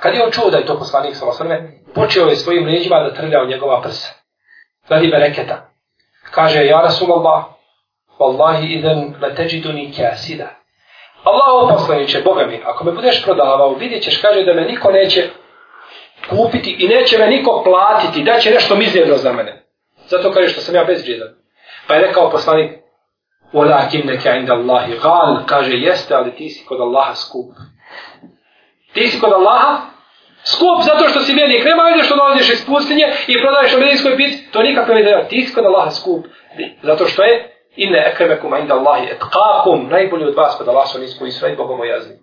Kad 0.00 0.14
je 0.14 0.24
on 0.24 0.30
čuo 0.30 0.50
da 0.50 0.58
je 0.58 0.66
to 0.66 0.78
poslanik 0.78 1.16
sallallahu 1.16 1.42
alaihi 1.42 1.64
vseleme, 1.64 1.94
počeo 1.94 2.26
je 2.26 2.36
svojim 2.36 2.66
leđima 2.66 3.00
da 3.00 3.14
trlja 3.14 3.42
u 3.42 3.46
njegova 3.46 3.82
prsa. 3.82 4.14
Radi 4.88 5.08
bereketa. 5.08 5.70
Kaže, 6.30 6.66
ja 6.66 6.80
Rasulallah, 6.80 7.44
Wallahi 8.18 8.78
idem 8.78 9.14
la 9.22 9.34
teđiduni 9.34 9.94
kasida. 9.96 10.59
Allah 11.24 11.74
poslaniće, 11.74 12.22
Boga 12.24 12.46
mi, 12.46 12.60
ako 12.64 12.84
me 12.84 12.92
budeš 12.92 13.24
prodavao, 13.24 13.74
vidjet 13.74 14.02
ćeš, 14.02 14.20
kaže 14.22 14.42
da 14.42 14.54
me 14.54 14.62
niko 14.62 14.92
neće 14.92 15.28
kupiti 16.30 16.76
i 16.78 16.88
neće 16.88 17.18
me 17.18 17.26
niko 17.26 17.62
platiti, 17.64 18.22
da 18.22 18.38
će 18.38 18.50
nešto 18.50 18.76
mizirno 18.76 19.16
za 19.16 19.32
mene. 19.32 19.64
Zato 20.06 20.32
kaže 20.32 20.48
što 20.48 20.60
sam 20.60 20.74
ja 20.74 20.84
bezvrijedan. 20.84 21.28
Pa 21.86 21.94
je 21.94 22.06
rekao 22.06 22.30
poslanik, 22.30 22.72
Walakin 23.52 24.06
neka 24.06 24.34
inda 24.34 24.54
Allahi 24.54 24.98
gal, 25.02 25.46
kaže, 25.46 25.76
jeste, 25.76 26.14
ali 26.14 26.30
ti 26.36 26.48
si 26.48 26.64
kod 26.64 26.80
Allaha 26.80 27.14
skup. 27.14 27.50
Ti 28.92 29.08
si 29.08 29.20
kod 29.20 29.32
Allaha 29.32 29.80
skup 30.44 30.82
zato 30.84 31.08
što 31.08 31.20
si 31.20 31.34
vjernik. 31.34 31.64
Nema 31.64 31.82
vidi 31.82 32.04
što 32.04 32.16
dolaziš 32.16 32.50
iz 32.50 32.66
pustinje 32.66 33.12
i 33.26 33.40
prodaješ 33.42 33.74
u 33.74 33.80
medijskoj 33.80 34.16
pici, 34.16 34.50
to 34.52 34.62
nikako 34.62 34.94
ne 34.94 35.26
ti 35.28 35.42
si 35.46 35.54
kod 35.54 35.64
Allaha 35.64 35.90
skup. 35.90 36.26
Zato 36.82 37.06
što 37.06 37.22
je 37.22 37.59
inne 37.76 37.98
ekremekum 37.98 38.56
inda 38.56 38.74
Allahi 38.74 39.06
etkakum, 39.06 39.88
najbolji 39.90 40.24
od 40.24 40.34
vas 40.36 40.52
pa 40.52 40.58
kod 40.58 40.68
Allah 40.68 40.88
su 40.88 40.98
nisko 40.98 41.26
i 41.26 41.30
sve 41.30 41.56
Bogom 41.56 41.80
ojazni. 41.80 42.14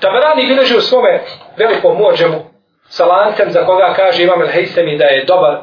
Taberani 0.00 0.46
bileži 0.46 0.76
u 0.76 0.80
svome 0.80 1.20
velikom 1.56 1.96
mođemu 1.98 2.44
sa 2.84 3.06
lancem 3.06 3.50
za 3.50 3.66
koga 3.66 3.94
kaže 3.96 4.22
Imam 4.22 4.42
el-Hejsemi 4.42 4.98
da 4.98 5.04
je 5.04 5.24
dobar, 5.24 5.58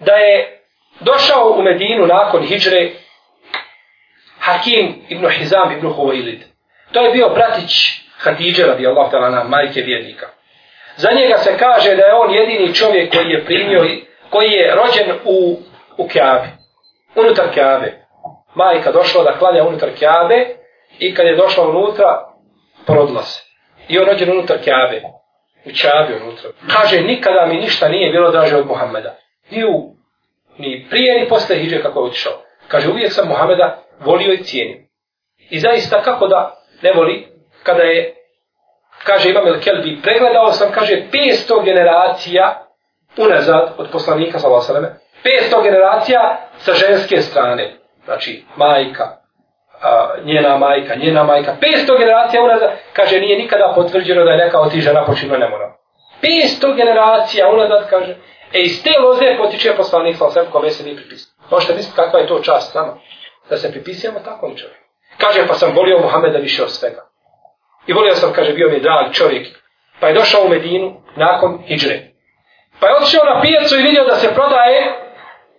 da 0.00 0.12
je 0.12 0.60
došao 1.00 1.54
u 1.58 1.62
Medinu 1.62 2.06
nakon 2.06 2.42
hijre 2.42 2.90
Hakim 4.40 4.94
ibn 5.08 5.28
Hizam 5.28 5.72
ibn 5.72 5.86
Huwailid. 5.86 6.40
To 6.92 7.00
je 7.00 7.12
bio 7.12 7.28
bratić 7.28 7.72
Hatidže 8.18 8.66
radi 8.66 8.86
Allah 8.86 9.10
talana, 9.10 9.44
majke 9.44 9.80
vjernika. 9.80 10.26
Za 10.96 11.10
njega 11.10 11.38
se 11.38 11.58
kaže 11.58 11.96
da 11.96 12.02
je 12.02 12.14
on 12.14 12.34
jedini 12.34 12.74
čovjek 12.74 13.14
koji 13.14 13.30
je 13.30 13.44
primio, 13.44 13.80
koji 14.30 14.50
je 14.50 14.74
rođen 14.74 15.16
u, 15.24 15.58
u 15.96 16.08
Kjavi, 16.08 16.48
unutar 17.14 17.46
Kjave 17.54 18.03
majka 18.54 18.92
došla 18.92 19.24
da 19.24 19.38
klanja 19.38 19.64
unutar 19.64 19.90
kjabe 19.98 20.46
i 20.98 21.14
kad 21.14 21.26
je 21.26 21.36
došla 21.36 21.68
unutra, 21.68 22.34
porodila 22.86 23.22
se. 23.22 23.42
I 23.88 23.98
on 23.98 24.06
rođen 24.06 24.30
unutar 24.30 24.58
kjabe, 24.58 25.02
u 25.64 25.70
čabi 25.72 26.22
unutra. 26.22 26.50
Kaže, 26.76 27.00
nikada 27.00 27.46
mi 27.46 27.56
ništa 27.56 27.88
nije 27.88 28.12
bilo 28.12 28.30
draže 28.30 28.56
od 28.56 28.66
Muhammeda. 28.66 29.16
Ni, 29.50 29.64
u, 29.64 29.94
ni 30.58 30.86
prije, 30.90 31.20
ni 31.20 31.28
posle 31.28 31.56
hiđe 31.56 31.82
kako 31.82 32.00
je 32.00 32.06
otišao. 32.06 32.32
Kaže, 32.68 32.88
uvijek 32.88 33.12
sam 33.12 33.28
Muhammeda 33.28 33.78
volio 34.00 34.32
i 34.32 34.44
cijenio. 34.44 34.78
I 35.50 35.58
zaista 35.60 36.02
kako 36.02 36.26
da 36.26 36.54
ne 36.82 36.92
voli, 36.92 37.28
kada 37.62 37.82
je, 37.82 38.14
kaže 39.04 39.30
Imam 39.30 39.46
El 39.46 39.60
Kelbi, 39.60 40.02
pregledao 40.02 40.52
sam, 40.52 40.72
kaže, 40.72 41.02
500 41.12 41.64
generacija 41.64 42.66
unazad 43.16 43.74
od 43.78 43.88
poslanika, 43.92 44.38
sallallahu 44.38 44.72
alejhi 44.72 44.84
ve 44.84 44.98
selleme, 45.22 45.60
500 45.60 45.62
generacija 45.62 46.48
sa 46.58 46.72
ženske 46.72 47.20
strane 47.20 47.83
znači 48.04 48.44
majka, 48.56 49.04
a, 49.82 50.14
njena 50.24 50.56
majka, 50.58 50.94
njena 50.94 51.24
majka, 51.24 51.56
500 51.60 51.98
generacija 51.98 52.42
unazad, 52.42 52.70
kaže, 52.92 53.20
nije 53.20 53.38
nikada 53.38 53.72
potvrđeno 53.74 54.24
da 54.24 54.30
je 54.30 54.44
neka 54.44 54.60
od 54.60 54.70
tih 54.70 54.82
žena 54.82 55.04
počinila 55.04 55.38
nemoral. 55.38 55.70
500 56.22 56.76
generacija 56.76 57.48
unazad, 57.48 57.90
kaže, 57.90 58.16
e 58.52 58.60
iz 58.60 58.82
te 58.82 58.90
loze 58.98 59.36
potiče 59.38 59.76
poslanik 59.76 60.16
sa 60.16 60.26
osem 60.26 60.44
kome 60.52 60.70
se 60.70 60.84
nije 60.84 60.96
pripisao. 60.96 61.34
Možete 61.50 61.74
misliti 61.74 61.96
kakva 61.96 62.20
je 62.20 62.26
to 62.26 62.38
čast 62.38 62.74
nama, 62.74 62.96
da 63.50 63.56
se 63.56 63.70
pripisujemo 63.70 64.20
takvom 64.20 64.56
čovjeku. 64.56 64.84
Kaže, 65.18 65.46
pa 65.48 65.54
sam 65.54 65.76
volio 65.76 65.98
Muhameda 65.98 66.38
više 66.38 66.62
od 66.62 66.70
svega. 66.70 67.08
I 67.86 67.92
volio 67.92 68.14
sam, 68.14 68.32
kaže, 68.32 68.52
bio 68.52 68.68
mi 68.68 68.80
drag 68.80 69.12
čovjek. 69.12 69.46
Pa 70.00 70.08
je 70.08 70.14
došao 70.14 70.44
u 70.44 70.48
Medinu 70.48 71.02
nakon 71.16 71.62
hijre. 71.66 72.00
Pa 72.80 72.86
je 72.86 72.96
otišao 72.96 73.24
na 73.24 73.40
pijacu 73.40 73.78
i 73.78 73.82
vidio 73.82 74.04
da 74.04 74.16
se 74.16 74.34
prodaje 74.34 74.94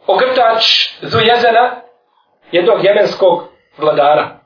ogrtač 0.08 0.90
Zujezena 1.02 1.82
jednog 2.52 2.86
jemenskog 2.86 3.44
vladara. 3.78 4.40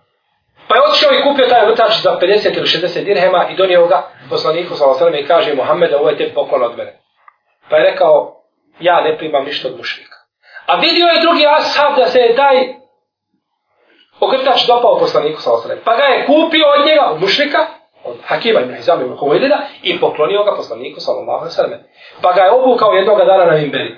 Pa 0.67 0.75
je 0.75 0.81
otišao 0.81 1.13
i 1.13 1.23
kupio 1.23 1.47
taj 1.47 1.65
vrtač 1.65 2.01
za 2.03 2.19
50 2.21 2.57
ili 2.57 2.67
60 2.67 3.03
dirhema 3.03 3.47
i 3.51 3.55
donio 3.55 3.87
ga 3.87 4.07
poslaniku 4.29 4.75
sa 4.75 4.89
osrame 4.89 5.19
i 5.19 5.25
kaže 5.25 5.53
Muhammed, 5.53 5.93
ovo 5.93 6.09
je 6.09 6.17
te 6.17 6.33
poklon 6.33 6.63
od 6.63 6.77
mene. 6.77 6.99
Pa 7.69 7.77
je 7.77 7.91
rekao, 7.91 8.43
ja 8.79 9.01
ne 9.01 9.17
primam 9.17 9.45
ništa 9.45 9.67
od 9.67 9.77
mušnika. 9.77 10.17
A 10.65 10.75
vidio 10.75 11.05
je 11.07 11.21
drugi 11.21 11.45
ashab 11.47 11.95
da 11.97 12.05
se 12.05 12.19
je 12.19 12.35
taj 12.35 12.55
ogrtač 14.19 14.67
dopao 14.67 14.99
poslaniku 14.99 15.41
sa 15.41 15.53
osrame. 15.53 15.81
Pa 15.83 15.95
ga 15.95 16.03
je 16.03 16.25
kupio 16.25 16.65
od 16.79 16.85
njega, 16.87 17.05
od 17.11 17.21
mušnika, 17.21 17.65
od 18.03 18.17
Hakima 18.25 18.59
ibn 18.59 18.75
Hizam 18.75 19.01
ibn 19.01 19.17
Huwailida 19.17 19.57
i 19.83 19.99
poklonio 19.99 20.43
ga 20.43 20.55
poslaniku 20.55 20.99
sallallahu 20.99 21.39
alejhi 21.39 21.57
ve 21.57 21.63
sellem. 21.63 21.79
Pa 22.21 22.33
ga 22.33 22.41
je 22.41 22.51
obukao 22.51 22.91
jednog 22.91 23.17
dana 23.17 23.45
na 23.45 23.57
minberi 23.57 23.95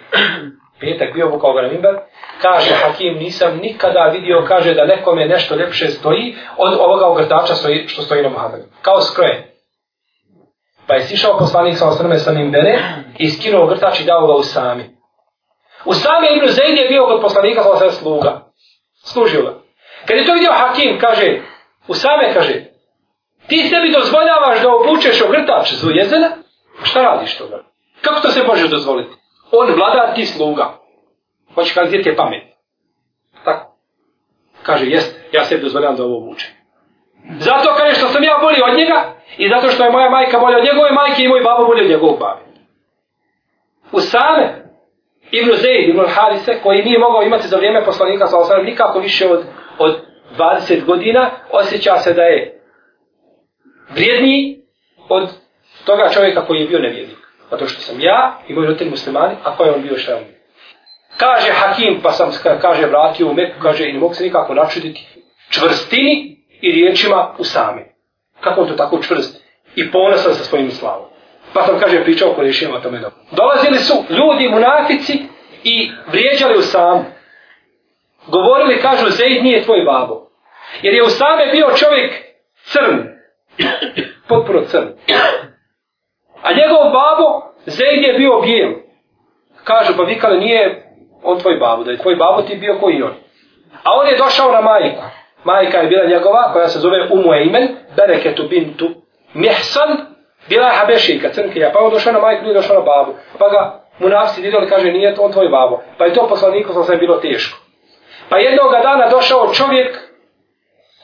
petak 0.81 1.13
bio 1.13 1.29
bukao 1.29 1.53
ga 1.53 1.61
na 1.61 1.67
mimber, 1.67 1.95
kaže 2.41 2.75
Hakim, 2.75 3.17
nisam 3.17 3.57
nikada 3.57 4.11
vidio, 4.13 4.45
kaže 4.47 4.73
da 4.73 4.85
nekome 4.85 5.25
nešto 5.25 5.55
lepše 5.55 5.87
stoji 5.87 6.35
od 6.57 6.73
ovoga 6.73 7.05
ogrtača 7.05 7.55
stoji, 7.55 7.87
što 7.87 8.01
stoji 8.01 8.23
na 8.23 8.29
Muhammedu. 8.29 8.63
Kao 8.81 9.01
skroje. 9.01 9.55
Pa 10.87 10.93
je 10.93 11.01
sišao 11.01 11.37
poslanik 11.37 11.77
sa 11.77 11.87
osrme 11.87 12.17
sa 12.17 12.31
mimbere 12.31 12.79
i 13.17 13.29
skinuo 13.29 13.63
ogrtač 13.63 13.99
i 13.99 14.03
dao 14.05 14.27
ga 14.27 14.33
u 14.33 14.43
sami. 14.43 14.83
U 15.85 15.93
sami 15.93 16.27
Ibn 16.37 16.47
Zaid 16.47 16.77
je 16.77 16.87
bio 16.87 17.05
kod 17.05 17.21
poslanika 17.21 17.63
sa 17.63 17.71
osrme 17.71 17.91
sluga. 17.91 18.41
Služio 19.03 19.41
ga. 19.41 19.53
Kad 20.05 20.17
je 20.17 20.25
to 20.25 20.33
vidio 20.33 20.51
Hakim, 20.53 20.99
kaže, 20.99 21.41
u 21.87 21.93
same 21.93 22.33
kaže, 22.33 22.53
ti 23.47 23.69
sebi 23.69 23.91
dozvoljavaš 23.91 24.61
da 24.61 24.69
obučeš 24.75 25.21
ogrtač 25.21 25.73
zvu 25.73 25.91
jezena? 25.91 26.29
Šta 26.83 27.01
radiš 27.01 27.37
toga? 27.37 27.63
Kako 28.01 28.21
to 28.21 28.31
se 28.31 28.43
može 28.43 28.67
dozvoliti? 28.67 29.20
On 29.51 29.73
vladar 29.75 30.15
ti 30.15 30.25
sluga. 30.25 30.73
Hoće 31.55 31.73
kada 31.73 31.89
djete 31.89 32.15
pamet. 32.15 32.43
Tako. 33.45 33.75
Kaže, 34.63 34.85
jest, 34.85 35.19
ja 35.31 35.43
sebi 35.43 35.61
dozvoljam 35.61 35.95
da 35.95 36.03
ovo 36.03 36.19
vuče. 36.19 36.47
Zato 37.39 37.73
kaže 37.77 37.95
što 37.95 38.07
sam 38.07 38.23
ja 38.23 38.37
bolji 38.41 38.61
od 38.71 38.77
njega 38.77 39.13
i 39.37 39.49
zato 39.49 39.67
što 39.67 39.83
je 39.83 39.91
moja 39.91 40.09
majka 40.09 40.39
bolja 40.39 40.57
od 40.57 40.63
njegove 40.63 40.91
majke 40.91 41.23
i 41.23 41.27
moj 41.27 41.41
babo 41.41 41.65
bolji 41.65 41.83
od 41.83 41.89
njegovog 41.89 42.19
babe. 42.19 42.41
U 43.91 43.99
Ibn 45.31 45.51
Zaid, 45.53 45.89
Ibn 45.89 46.05
Harise, 46.07 46.59
koji 46.63 46.83
nije 46.83 46.99
mogao 46.99 47.23
imati 47.23 47.47
za 47.47 47.57
vrijeme 47.57 47.85
poslanika 47.85 48.27
sa 48.27 48.37
osanem 48.37 48.65
nikako 48.65 48.99
više 48.99 49.27
od, 49.27 49.43
od 49.79 49.95
20 50.37 50.85
godina, 50.85 51.29
osjeća 51.51 51.97
se 51.97 52.13
da 52.13 52.21
je 52.21 52.61
vrijedniji 53.89 54.61
od 55.09 55.29
toga 55.85 56.09
čovjeka 56.13 56.45
koji 56.45 56.59
je 56.59 56.67
bio 56.67 56.79
nevjednik. 56.79 57.17
Zato 57.51 57.67
što 57.67 57.81
sam 57.81 58.01
ja 58.01 58.39
i 58.47 58.53
moj 58.53 58.65
roditelji 58.65 58.89
muslimani, 58.89 59.35
a 59.43 59.57
ko 59.57 59.63
je 59.63 59.71
on 59.71 59.81
bio 59.81 59.97
šta 59.97 60.15
on. 60.15 60.23
Kaže 61.17 61.51
Hakim, 61.51 61.99
pa 62.03 62.11
sam 62.11 62.31
kaže 62.61 62.85
vratio 62.85 63.27
u 63.27 63.33
Meku, 63.33 63.59
kaže 63.61 63.89
i 63.89 63.93
ne 63.93 63.99
mogu 63.99 64.13
se 64.13 64.23
nikako 64.23 64.53
načuditi 64.53 65.07
čvrstini 65.49 66.37
i 66.61 66.71
riječima 66.71 67.35
u 67.37 67.43
sami. 67.43 67.81
Kako 68.41 68.61
on 68.61 68.67
to 68.67 68.73
tako 68.73 69.03
čvrst 69.03 69.43
i 69.75 69.91
ponosan 69.91 70.33
sa 70.33 70.43
svojim 70.43 70.71
slavom. 70.71 71.05
Pa 71.53 71.65
sam 71.65 71.79
kaže 71.79 72.03
pričao 72.03 72.33
ko 72.33 72.41
rješimo 72.41 72.75
o 72.75 72.79
tome 72.79 72.99
dobro. 72.99 73.19
Dolazili 73.31 73.77
su 73.77 73.93
ljudi 74.09 74.49
munafici 74.49 75.19
i 75.63 75.91
vrijeđali 76.07 76.57
u 76.57 76.61
samu. 76.61 77.05
Govorili, 78.27 78.81
kažu, 78.81 79.09
Zeid 79.09 79.43
nije 79.43 79.63
tvoj 79.63 79.83
babo. 79.85 80.27
Jer 80.81 80.93
je 80.93 81.03
u 81.03 81.09
same 81.09 81.51
bio 81.51 81.69
čovjek 81.75 82.13
crn. 82.63 83.07
Potpuno 84.27 84.61
crn. 84.65 84.87
A 86.41 86.53
njegov 86.53 86.83
babo, 86.83 87.51
Zeid 87.65 88.03
je 88.03 88.13
bio 88.13 88.41
bijel. 88.41 88.71
Kažu, 89.63 89.93
pa 89.97 90.03
vikali, 90.03 90.39
nije 90.39 90.83
on 91.23 91.39
tvoj 91.39 91.55
babo, 91.55 91.83
da 91.83 91.91
je 91.91 91.97
tvoj 91.97 92.15
babo 92.15 92.41
ti 92.41 92.55
bio 92.55 92.77
koji 92.79 93.03
on. 93.03 93.13
A 93.83 93.93
on 93.93 94.07
je 94.07 94.17
došao 94.17 94.51
na 94.51 94.61
majku. 94.61 95.01
Majka 95.43 95.77
je 95.77 95.87
bila 95.87 96.05
njegova, 96.05 96.53
koja 96.53 96.67
se 96.67 96.79
zove 96.79 97.07
Umu 97.11 97.33
Eimen, 97.33 97.67
Bereketu 97.95 98.43
Bintu 98.49 98.89
Mihsan, 99.33 99.97
bila 100.49 100.67
je 100.67 100.75
Habešika, 100.75 101.29
crnkija. 101.29 101.71
Pa 101.73 101.79
on 101.79 101.91
došao 101.91 102.13
na 102.13 102.19
majku, 102.19 102.43
nije 102.43 102.53
došao 102.53 102.75
na 102.75 102.81
babu. 102.81 103.13
Pa 103.39 103.49
ga 103.49 103.81
munafci 103.99 104.41
vidjeli, 104.41 104.69
kaže, 104.69 104.91
nije 104.91 105.15
to 105.15 105.21
on 105.21 105.31
tvoj 105.31 105.49
babo. 105.49 105.81
Pa 105.97 106.05
je 106.05 106.13
to 106.13 106.27
poslaniku 106.27 106.73
sam 106.73 106.83
sve 106.83 106.97
bilo 106.97 107.17
teško. 107.17 107.59
Pa 108.29 108.37
jednog 108.37 108.71
dana 108.83 109.09
došao 109.09 109.53
čovjek 109.53 109.97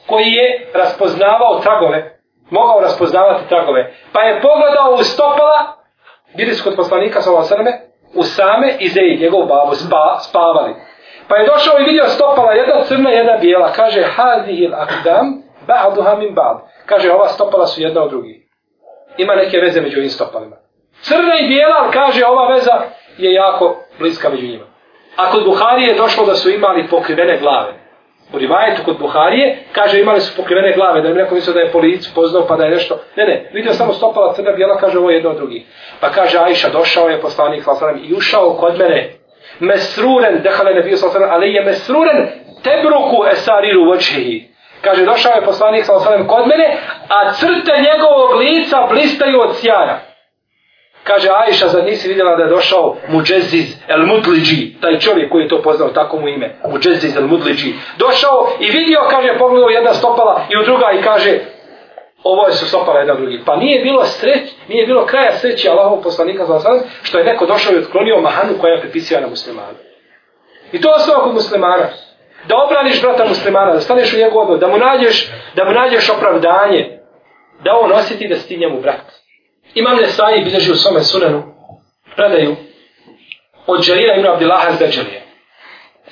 koji 0.08 0.32
je 0.32 0.68
raspoznavao 0.74 1.60
tragove 1.60 2.17
mogao 2.50 2.80
raspoznavati 2.80 3.50
tragove. 3.50 3.94
Pa 4.14 4.22
je 4.22 4.42
pogledao 4.42 4.94
u 4.94 5.04
stopala, 5.04 5.78
bili 6.38 6.54
su 6.54 6.64
kod 6.64 6.76
poslanika 6.76 7.22
sa 7.22 7.34
Osrme, 7.34 7.72
u 8.14 8.24
same 8.24 8.76
i 8.80 8.90
Zeid, 8.90 9.22
njegov 9.22 9.46
babu, 9.46 9.76
spa, 9.76 10.20
spavali. 10.20 10.76
Pa 11.28 11.36
je 11.36 11.48
došao 11.48 11.80
i 11.80 11.84
vidio 11.84 12.08
stopala, 12.08 12.52
jedna 12.52 12.84
crna, 12.84 13.10
jedna 13.10 13.38
bijela. 13.38 13.72
Kaže, 13.72 14.04
hadihil 14.16 14.76
akdam, 14.76 15.44
ba'duha 15.68 16.18
min 16.18 16.36
ba'd. 16.36 16.58
Kaže, 16.86 17.12
ova 17.12 17.28
stopala 17.28 17.68
su 17.68 17.82
jedna 17.82 18.04
od 18.04 18.10
drugih. 18.10 18.38
Ima 19.18 19.36
neke 19.36 19.58
veze 19.58 19.82
među 19.82 19.98
ovim 19.98 20.10
stopalima. 20.10 20.56
Crna 21.02 21.40
i 21.40 21.48
bijela, 21.48 21.76
ali 21.80 21.94
kaže, 21.94 22.26
ova 22.26 22.54
veza 22.54 22.82
je 23.18 23.34
jako 23.34 23.76
bliska 24.00 24.30
među 24.30 24.48
njima. 24.48 24.66
A 25.16 25.32
kod 25.32 25.46
Buhari 25.46 25.84
je 25.84 25.96
došlo 25.96 26.26
da 26.26 26.36
su 26.36 26.50
imali 26.50 26.88
pokrivene 26.88 27.38
glave. 27.38 27.74
U 28.34 28.38
rivajetu 28.38 28.82
kod 28.86 29.00
Buharije 29.00 29.58
kaže 29.72 30.00
imali 30.00 30.22
su 30.22 30.36
pokrivene 30.36 30.74
glave, 30.76 31.02
da 31.02 31.10
im 31.10 31.16
neko 31.16 31.36
mislio 31.36 31.54
da 31.54 31.60
je 31.60 31.72
policu 31.72 32.12
poznao 32.16 32.48
pa 32.48 32.56
da 32.56 32.64
je 32.64 32.72
nešto. 32.72 33.00
Ne, 33.16 33.26
ne, 33.26 33.50
vidio 33.54 33.74
samo 33.74 33.94
stopala 33.94 34.34
crna 34.34 34.52
bijela, 34.52 34.78
kaže 34.78 34.98
ovo 34.98 35.10
je 35.10 35.16
jedno 35.16 35.30
od 35.30 35.38
drugih. 35.38 35.64
Pa 36.00 36.10
kaže 36.10 36.38
Ajša, 36.38 36.70
došao 36.70 37.10
je 37.10 37.22
poslanik 37.22 37.64
Salasalam 37.64 38.00
i 38.04 38.14
ušao 38.14 38.54
kod 38.54 38.78
mene. 38.78 39.10
Mesruren, 39.60 40.42
dehale 40.44 40.74
ne 40.74 40.82
bio 40.82 40.98
Salasalam, 40.98 41.30
ali 41.32 41.54
je 41.54 41.64
mesruren 41.64 42.28
tebruku 42.64 43.26
esariru 43.32 43.86
vočehi. 43.86 44.48
Kaže, 44.82 45.06
došao 45.06 45.36
je 45.36 45.46
poslanik 45.46 45.86
Salasalam 45.86 46.28
kod 46.28 46.48
mene, 46.48 46.78
a 47.10 47.34
crte 47.34 47.74
njegovog 47.92 48.36
lica 48.40 48.88
blistaju 48.90 49.42
od 49.42 49.56
sjara. 49.56 50.00
Kaže 51.08 51.30
Ajša, 51.30 51.68
zar 51.68 51.84
nisi 51.84 52.08
vidjela 52.08 52.36
da 52.36 52.44
je 52.44 52.50
došao 52.50 52.96
Muđeziz 53.08 53.76
el 53.88 54.06
Mudliđi, 54.06 54.82
taj 54.82 55.00
čovjek 55.00 55.32
koji 55.32 55.44
je 55.44 55.48
to 55.48 55.62
poznao, 55.62 55.90
tako 55.90 56.20
mu 56.20 56.28
ime, 56.28 56.56
Muđeziz 56.72 57.18
el 57.18 57.28
Mudliđi. 57.28 57.74
Došao 57.98 58.50
i 58.60 58.72
vidio, 58.72 59.00
kaže, 59.10 59.38
pogledao 59.38 59.70
jedna 59.70 59.94
stopala 59.94 60.42
i 60.50 60.58
u 60.58 60.64
druga 60.64 60.92
i 61.00 61.02
kaže, 61.04 61.40
ovo 62.24 62.48
je 62.48 62.54
su 62.54 62.68
stopala 62.68 63.00
jedna 63.00 63.14
drugi. 63.14 63.42
Pa 63.46 63.56
nije 63.56 63.84
bilo 63.84 64.06
sreć, 64.06 64.52
nije 64.68 64.86
bilo 64.86 65.06
kraja 65.06 65.32
sreći 65.32 65.70
Allahov 65.70 66.02
poslanika 66.02 66.46
za 66.46 66.54
osam, 66.54 66.80
što 67.04 67.18
je 67.18 67.26
neko 67.26 67.46
došao 67.46 67.74
i 67.74 67.78
otklonio 67.78 68.22
mahanu 68.22 68.54
koja 68.62 68.74
je 68.74 68.82
pripisio 68.82 69.22
na 69.22 69.28
muslimana. 69.28 69.78
I 70.72 70.82
to 70.82 70.90
osnova 70.90 71.24
kod 71.24 71.34
muslimana. 71.34 71.86
Da 72.48 72.56
obraniš 72.66 73.02
brata 73.02 73.26
muslimana, 73.26 73.74
da 73.74 73.80
staneš 73.80 74.14
u 74.14 74.18
njegov 74.18 74.42
odbor, 74.42 74.58
da 74.58 74.68
mu 74.68 74.78
nađeš, 74.78 75.32
da 75.56 75.66
mu 75.66 75.72
nađeš 75.72 76.10
opravdanje, 76.10 77.00
da 77.64 77.72
on 77.84 77.92
osjeti 77.92 78.28
da 78.28 78.36
si 78.36 78.48
ti 78.48 78.58
njemu 78.58 78.82
brat. 78.82 79.27
Imam 79.80 79.98
Nesai 79.98 80.44
bilježi 80.44 80.72
u 80.72 80.76
svome 80.76 81.04
sunenu, 81.04 81.44
predaju 82.16 82.56
od 83.68 83.86
Đerira 83.88 84.16
ibn 84.16 84.28
Abdillaha 84.28 84.72
al-Beđelije. 84.72 85.22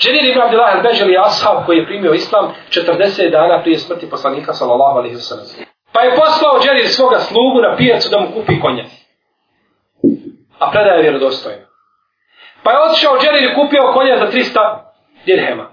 Đerir 0.03 0.25
ibn 0.31 0.41
Abdillaha 0.41 0.77
al-Beđelije 0.77 1.13
je 1.13 1.25
ashab 1.25 1.65
koji 1.65 1.77
je 1.77 1.85
primio 1.85 2.13
islam 2.13 2.53
40 2.69 3.31
dana 3.31 3.61
prije 3.61 3.79
smrti 3.79 4.09
poslanika 4.09 4.53
sallallahu 4.53 4.97
alaihi 4.97 5.15
wa 5.15 5.65
Pa 5.91 6.01
je 6.01 6.15
poslao 6.15 6.59
Đerir 6.59 6.87
svoga 6.89 7.19
slugu 7.19 7.61
na 7.61 7.75
pijacu 7.77 8.09
da 8.09 8.19
mu 8.19 8.27
kupi 8.33 8.59
konja. 8.61 8.85
A 10.59 10.71
predaja 10.71 10.95
je 10.95 11.01
vjerodostojna. 11.01 11.65
Pa 12.63 12.71
je 12.71 12.77
otišao 12.89 13.17
Đerir 13.17 13.43
i 13.43 13.55
kupio 13.55 13.91
konja 13.93 14.17
za 14.17 14.31
300 14.31 14.79
dirhema. 15.25 15.71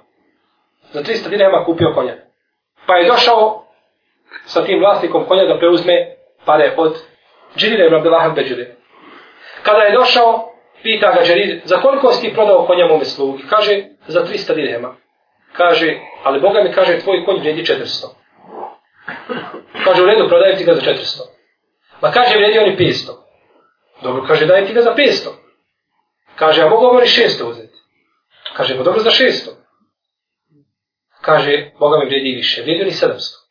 Za 0.92 1.02
300 1.02 1.28
dirhema 1.28 1.64
kupio 1.64 1.92
konja. 1.94 2.14
Pa 2.87 2.96
je 2.96 3.09
došao 3.09 3.64
sa 4.44 4.64
tim 4.64 4.81
vlasnikom 4.81 5.24
konja 5.28 5.44
da 5.44 5.59
preuzme 5.59 6.16
pare 6.44 6.74
od 6.76 7.12
Džirira 7.57 7.87
ibn 7.87 7.95
Abdullah 7.95 8.25
al-Beđire. 8.25 8.77
Kada 9.62 9.83
je 9.83 9.93
došao, 9.93 10.53
pita 10.83 11.12
ga 11.12 11.25
Džirir, 11.25 11.61
za 11.65 11.81
koliko 11.81 12.12
si 12.12 12.21
ti 12.21 12.35
prodao 12.35 12.67
konja 12.67 12.87
mome 12.87 13.05
slugi? 13.05 13.45
Kaže, 13.51 13.85
za 14.07 14.25
300 14.25 14.55
dirhema. 14.55 14.97
Kaže, 15.53 15.99
ali 16.25 16.41
Boga 16.41 16.62
mi 16.62 16.73
kaže, 16.73 16.99
tvoj 16.99 17.25
konj 17.25 17.41
vredi 17.41 17.62
400. 17.62 18.07
Kaže, 19.85 20.03
u 20.03 20.07
redu, 20.07 20.29
prodajem 20.29 20.59
ti 20.59 20.65
ga 20.65 20.75
za 20.75 20.81
400. 20.81 21.21
Ma 22.01 22.11
kaže, 22.11 22.38
vredi 22.38 22.59
i 22.59 22.77
500. 22.77 23.12
Dobro, 24.03 24.25
kaže, 24.27 24.47
daj 24.47 24.67
ti 24.67 24.73
ga 24.73 24.81
za 24.81 24.95
500. 24.95 25.29
Kaže, 26.37 26.62
a 26.62 26.69
mogu 26.69 26.87
oni 26.87 27.07
600 27.07 27.45
uzeti? 27.45 27.79
Kaže, 28.57 28.77
pa 28.77 28.83
dobro 28.83 29.01
za 29.01 29.11
600. 29.11 29.51
Kaže, 31.21 31.71
Boga 31.79 31.99
mi 31.99 32.07
vredi 32.07 32.35
više, 32.37 32.62
vredi 32.62 32.85
i 32.88 32.93
700. 32.93 33.43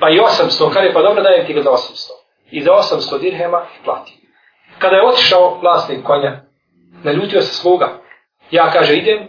Pa 0.00 0.10
i 0.10 0.18
800, 0.18 0.72
kaže, 0.72 0.92
pa 0.92 1.02
dobro, 1.02 1.22
dajem 1.22 1.46
ti 1.46 1.52
ga 1.52 1.62
za 1.62 1.70
800 1.70 2.21
i 2.52 2.62
za 2.62 2.70
800 2.70 3.20
dirhema 3.20 3.66
plati. 3.84 4.18
Kada 4.78 4.96
je 4.96 5.06
otišao 5.06 5.58
vlasnik 5.60 6.04
konja, 6.04 6.40
naljutio 7.04 7.42
se 7.42 7.54
sluga. 7.54 7.98
Ja 8.50 8.70
kaže 8.70 8.96
idem, 8.96 9.28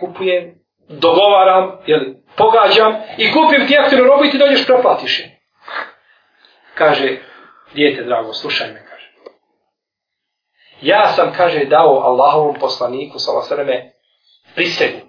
kupujem, 0.00 0.54
dogovaram, 0.88 1.78
jeli, 1.86 2.16
pogađam 2.36 2.96
i 3.18 3.32
kupim 3.32 3.66
ti 3.66 3.74
jeftinu 3.74 4.04
robu 4.04 4.24
i 4.24 4.30
ti 4.30 4.38
dođeš 4.38 4.66
preplatiš 4.66 5.20
je. 5.20 5.40
Kaže, 6.74 7.16
dijete 7.74 8.02
drago, 8.02 8.32
slušaj 8.32 8.68
me, 8.68 8.86
kaže. 8.90 9.10
Ja 10.80 11.08
sam, 11.08 11.32
kaže, 11.36 11.64
dao 11.64 12.00
Allahovom 12.00 12.56
poslaniku, 12.60 13.18
salasreme, 13.18 13.92
prisegu, 14.54 15.06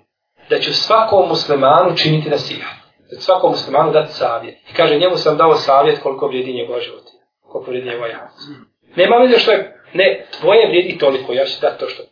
da 0.50 0.60
ću 0.60 0.74
svakom 0.74 1.28
muslimanu 1.28 1.98
činiti 1.98 2.30
nasihat 2.30 2.81
svakom 3.20 3.52
muslimanu 3.52 3.92
dati 3.92 4.14
savjet. 4.14 4.58
I 4.70 4.74
kaže, 4.74 4.98
njemu 4.98 5.18
sam 5.18 5.38
dao 5.38 5.56
savjet 5.56 6.00
koliko 6.04 6.28
vrijedi 6.28 6.54
njegov 6.54 6.80
život. 6.80 7.04
Koliko 7.52 7.72
vrijedi 7.72 7.90
njegov 7.90 8.10
javac. 8.10 8.32
Nema 8.96 9.16
veze 9.16 9.40
što 9.40 9.52
je, 9.52 9.82
ne, 9.94 10.26
tvoje 10.40 10.68
vrijedi 10.68 10.98
toliko, 10.98 11.34
ja 11.34 11.46
ću 11.46 11.62
dati 11.62 11.80
to 11.80 11.90
što. 11.90 12.04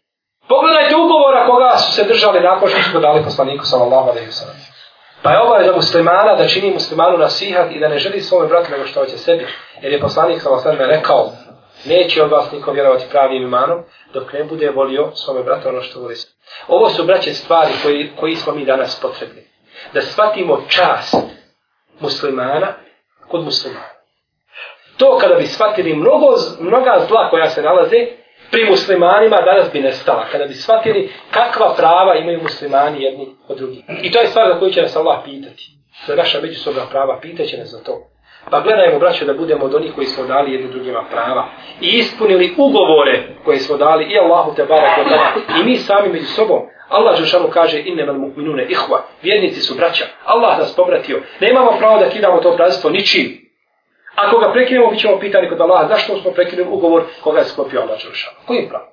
Pogledajte 0.47 0.95
ugovora 0.95 1.45
koga 1.45 1.77
su 1.77 1.91
se 1.93 2.03
držali 2.03 2.39
nakon 2.39 2.69
što 2.69 2.81
su 2.91 2.99
dali 2.99 3.23
poslaniku 3.23 3.65
sallallahu 3.65 4.09
alaihi 4.09 4.29
wa 4.29 4.69
Pa 5.21 5.31
je 5.31 5.41
obaveza 5.41 5.75
muslimana 5.75 6.35
da 6.35 6.47
čini 6.47 6.73
muslimanu 6.73 7.17
nasihat 7.17 7.71
i 7.71 7.79
da 7.79 7.87
ne 7.87 7.97
želi 7.97 8.21
svome 8.21 8.47
bratu 8.47 8.71
nego 8.71 8.85
što 8.85 8.99
hoće 8.99 9.17
sebi. 9.17 9.47
Jer 9.81 9.93
je 9.93 9.99
poslanik 9.99 10.41
sallallahu 10.41 10.69
alaihi 10.69 10.95
rekao, 10.95 11.31
neće 11.85 12.23
od 12.23 12.31
vas 12.31 12.51
niko 12.51 12.71
vjerovati 12.71 13.05
pravim 13.11 13.43
imanom, 13.43 13.83
dok 14.13 14.33
ne 14.33 14.43
bude 14.43 14.69
volio 14.69 15.11
svome 15.15 15.43
bratu 15.43 15.69
ono 15.69 15.81
što 15.81 15.99
voli 15.99 16.15
se. 16.15 16.27
Ovo 16.67 16.89
su 16.89 17.03
braće 17.03 17.33
stvari 17.33 17.71
koji, 17.83 18.11
koji 18.19 18.35
smo 18.35 18.53
mi 18.53 18.65
danas 18.65 18.99
potrebni 19.01 19.48
da 19.93 20.01
shvatimo 20.01 20.61
čast 20.67 21.15
muslimana 21.99 22.73
kod 23.27 23.43
muslimana. 23.43 23.99
To 24.97 25.17
kada 25.17 25.35
bi 25.35 25.45
shvatili 25.45 25.95
mnogo, 25.95 26.27
mnoga 26.59 27.05
zla 27.07 27.29
koja 27.29 27.49
se 27.49 27.61
nalaze 27.61 28.07
pri 28.51 28.69
muslimanima, 28.69 29.35
danas 29.45 29.71
bi 29.73 29.79
nestala. 29.79 30.25
Kada 30.31 30.45
bi 30.45 30.53
shvatili 30.53 31.11
kakva 31.31 31.73
prava 31.77 32.15
imaju 32.15 32.41
muslimani 32.41 33.03
jedni 33.03 33.27
od 33.47 33.57
drugih. 33.57 33.83
I 34.01 34.11
to 34.11 34.19
je 34.19 34.27
stvar 34.27 34.53
za 34.53 34.59
koju 34.59 34.71
će 34.71 34.81
nas 34.81 34.95
Allah 34.95 35.19
pitati. 35.25 35.63
Za 36.07 36.15
naša 36.15 36.41
međusobna 36.41 36.81
prava, 36.91 37.19
pitaće 37.21 37.57
nas 37.57 37.69
za 37.69 37.83
to. 37.83 38.07
Pa 38.49 38.61
gledajmo, 38.61 38.99
braćo, 38.99 39.25
da 39.25 39.33
budemo 39.33 39.65
od 39.65 39.75
onih 39.75 39.91
koji 39.95 40.07
smo 40.07 40.25
dali 40.25 40.51
jednim 40.51 40.71
drugima 40.71 41.03
prava. 41.11 41.49
I 41.81 41.87
ispunili 41.87 42.53
ugovore 42.57 43.23
koje 43.45 43.59
smo 43.59 43.77
dali 43.77 44.05
i 44.05 44.19
Allahu 44.19 44.55
te 44.55 44.65
barak 44.65 44.97
i 45.61 45.63
mi 45.63 45.75
sami 45.75 46.09
među 46.09 46.25
sobom. 46.25 46.61
Allah 46.89 47.19
Žešanu 47.19 47.49
kaže 47.49 47.81
innemal 47.85 48.15
mu'minune 48.15 48.65
ihva. 48.69 49.03
Vjernici 49.21 49.61
su 49.61 49.75
braća. 49.75 50.05
Allah 50.25 50.59
nas 50.59 50.75
pobratio. 50.75 51.21
Nemamo 51.39 51.71
pravo 51.77 51.99
da 51.99 52.09
kidamo 52.09 52.41
to 52.41 52.51
bratstvo 52.51 52.89
ničim. 52.89 53.49
Ako 54.15 54.37
ga 54.39 54.51
prekinemo, 54.51 54.89
bit 54.89 54.99
ćemo 54.99 55.19
pitani 55.19 55.49
kod 55.49 55.61
Allaha 55.61 55.87
zašto 55.87 56.21
smo 56.21 56.31
prekinuli 56.31 56.69
ugovor 56.69 57.03
koga 57.23 57.39
je 57.39 57.45
sklopio 57.45 57.81
Allah 57.81 57.97
Žešanu. 57.97 58.37
Kojim 58.47 58.69
pravo? 58.69 58.85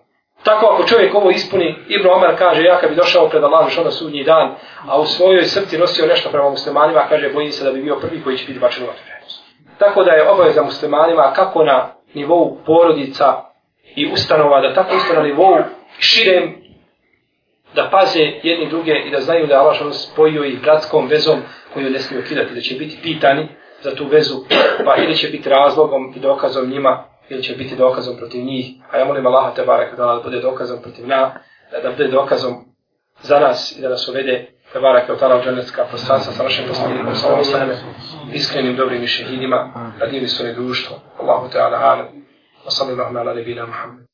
Tako 0.42 0.66
ako 0.66 0.86
čovjek 0.86 1.14
ovo 1.14 1.30
ispuni, 1.30 1.74
Ibn 1.88 2.08
Omar 2.08 2.38
kaže, 2.38 2.62
ja 2.62 2.78
kad 2.78 2.90
bi 2.90 2.96
došao 2.96 3.28
pred 3.28 3.44
Allah 3.44 3.68
Žešanu 3.68 3.90
sudnji 3.90 4.24
dan, 4.24 4.54
a 4.88 5.00
u 5.00 5.06
svojoj 5.06 5.42
srci 5.42 5.78
nosio 5.78 6.06
nešto 6.06 6.30
prema 6.30 6.50
muslimanima, 6.50 7.06
kaže, 7.08 7.32
bojim 7.32 7.52
se 7.52 7.64
da 7.64 7.72
bi 7.72 7.82
bio 7.82 7.96
prvi 7.96 8.22
koji 8.22 8.38
će 8.38 8.46
biti 8.46 8.60
bačen 8.60 8.84
u 8.84 8.86
vatru. 8.86 9.02
Tako 9.78 10.04
da 10.04 10.10
je 10.10 10.28
obaveza 10.28 10.62
muslimanima 10.62 11.32
kako 11.32 11.64
na 11.64 11.94
nivou 12.14 12.58
porodica 12.66 13.42
i 13.96 14.12
ustanova, 14.12 14.60
da 14.60 14.74
tako 14.74 14.96
isto 14.96 15.14
na 15.14 15.22
nivou 15.22 15.58
širem 15.98 16.65
da 17.76 17.88
paze 17.90 18.20
jedni 18.42 18.68
druge 18.68 18.92
i 19.06 19.10
da 19.10 19.20
znaju 19.20 19.46
da 19.46 19.54
je 19.54 19.60
Allah 19.60 19.76
spojio 19.92 20.44
ih 20.44 20.60
bratskom 20.62 21.08
vezom 21.08 21.40
koju 21.74 21.90
ne 21.90 21.98
smiju 21.98 22.22
kidati, 22.28 22.54
da 22.54 22.60
će 22.60 22.74
biti 22.74 22.98
pitani 23.02 23.48
za 23.82 23.94
tu 23.94 24.06
vezu, 24.08 24.34
pa 24.84 24.96
ili 24.96 25.16
će 25.16 25.28
biti 25.28 25.48
razlogom 25.48 26.12
i 26.16 26.20
dokazom 26.20 26.70
njima, 26.70 27.04
ili 27.28 27.42
će 27.42 27.54
biti 27.54 27.76
dokazom 27.76 28.16
protiv 28.16 28.44
njih. 28.44 28.66
A 28.90 28.98
ja 28.98 29.04
molim 29.04 29.26
Allaha 29.26 29.54
te 29.54 29.62
barek 29.62 29.96
da 29.96 30.20
bude 30.24 30.40
dokazom 30.40 30.82
protiv 30.82 31.08
nja, 31.08 31.32
da 31.82 31.90
bude 31.90 32.08
dokazom 32.08 32.54
za 33.22 33.40
nas 33.40 33.78
i 33.78 33.82
da 33.82 33.88
nas 33.88 34.08
uvede 34.08 34.46
te 34.72 34.80
barek 34.80 35.08
od 35.08 35.18
tala 35.18 35.42
dženecka 35.44 35.84
prostranstva 35.84 36.32
sa 36.32 36.42
našim 36.42 36.64
poslanikom, 36.68 37.14
sa 37.14 37.28
ovom 37.28 37.44
sveme, 37.44 37.76
iskrenim 38.32 38.76
dobrim 38.76 39.02
i 39.02 39.06
šehidima, 39.06 39.92
radili 40.00 40.28
svoje 40.28 40.52
društvo. 40.52 40.96
Allahu 41.20 41.48
te 41.48 41.58
ala 41.58 41.78
alam, 41.78 42.06
Wa 42.64 42.70
sallallahu 42.70 43.18
ala 43.18 43.34
nebina 43.34 43.66
Muhammed. 43.66 44.04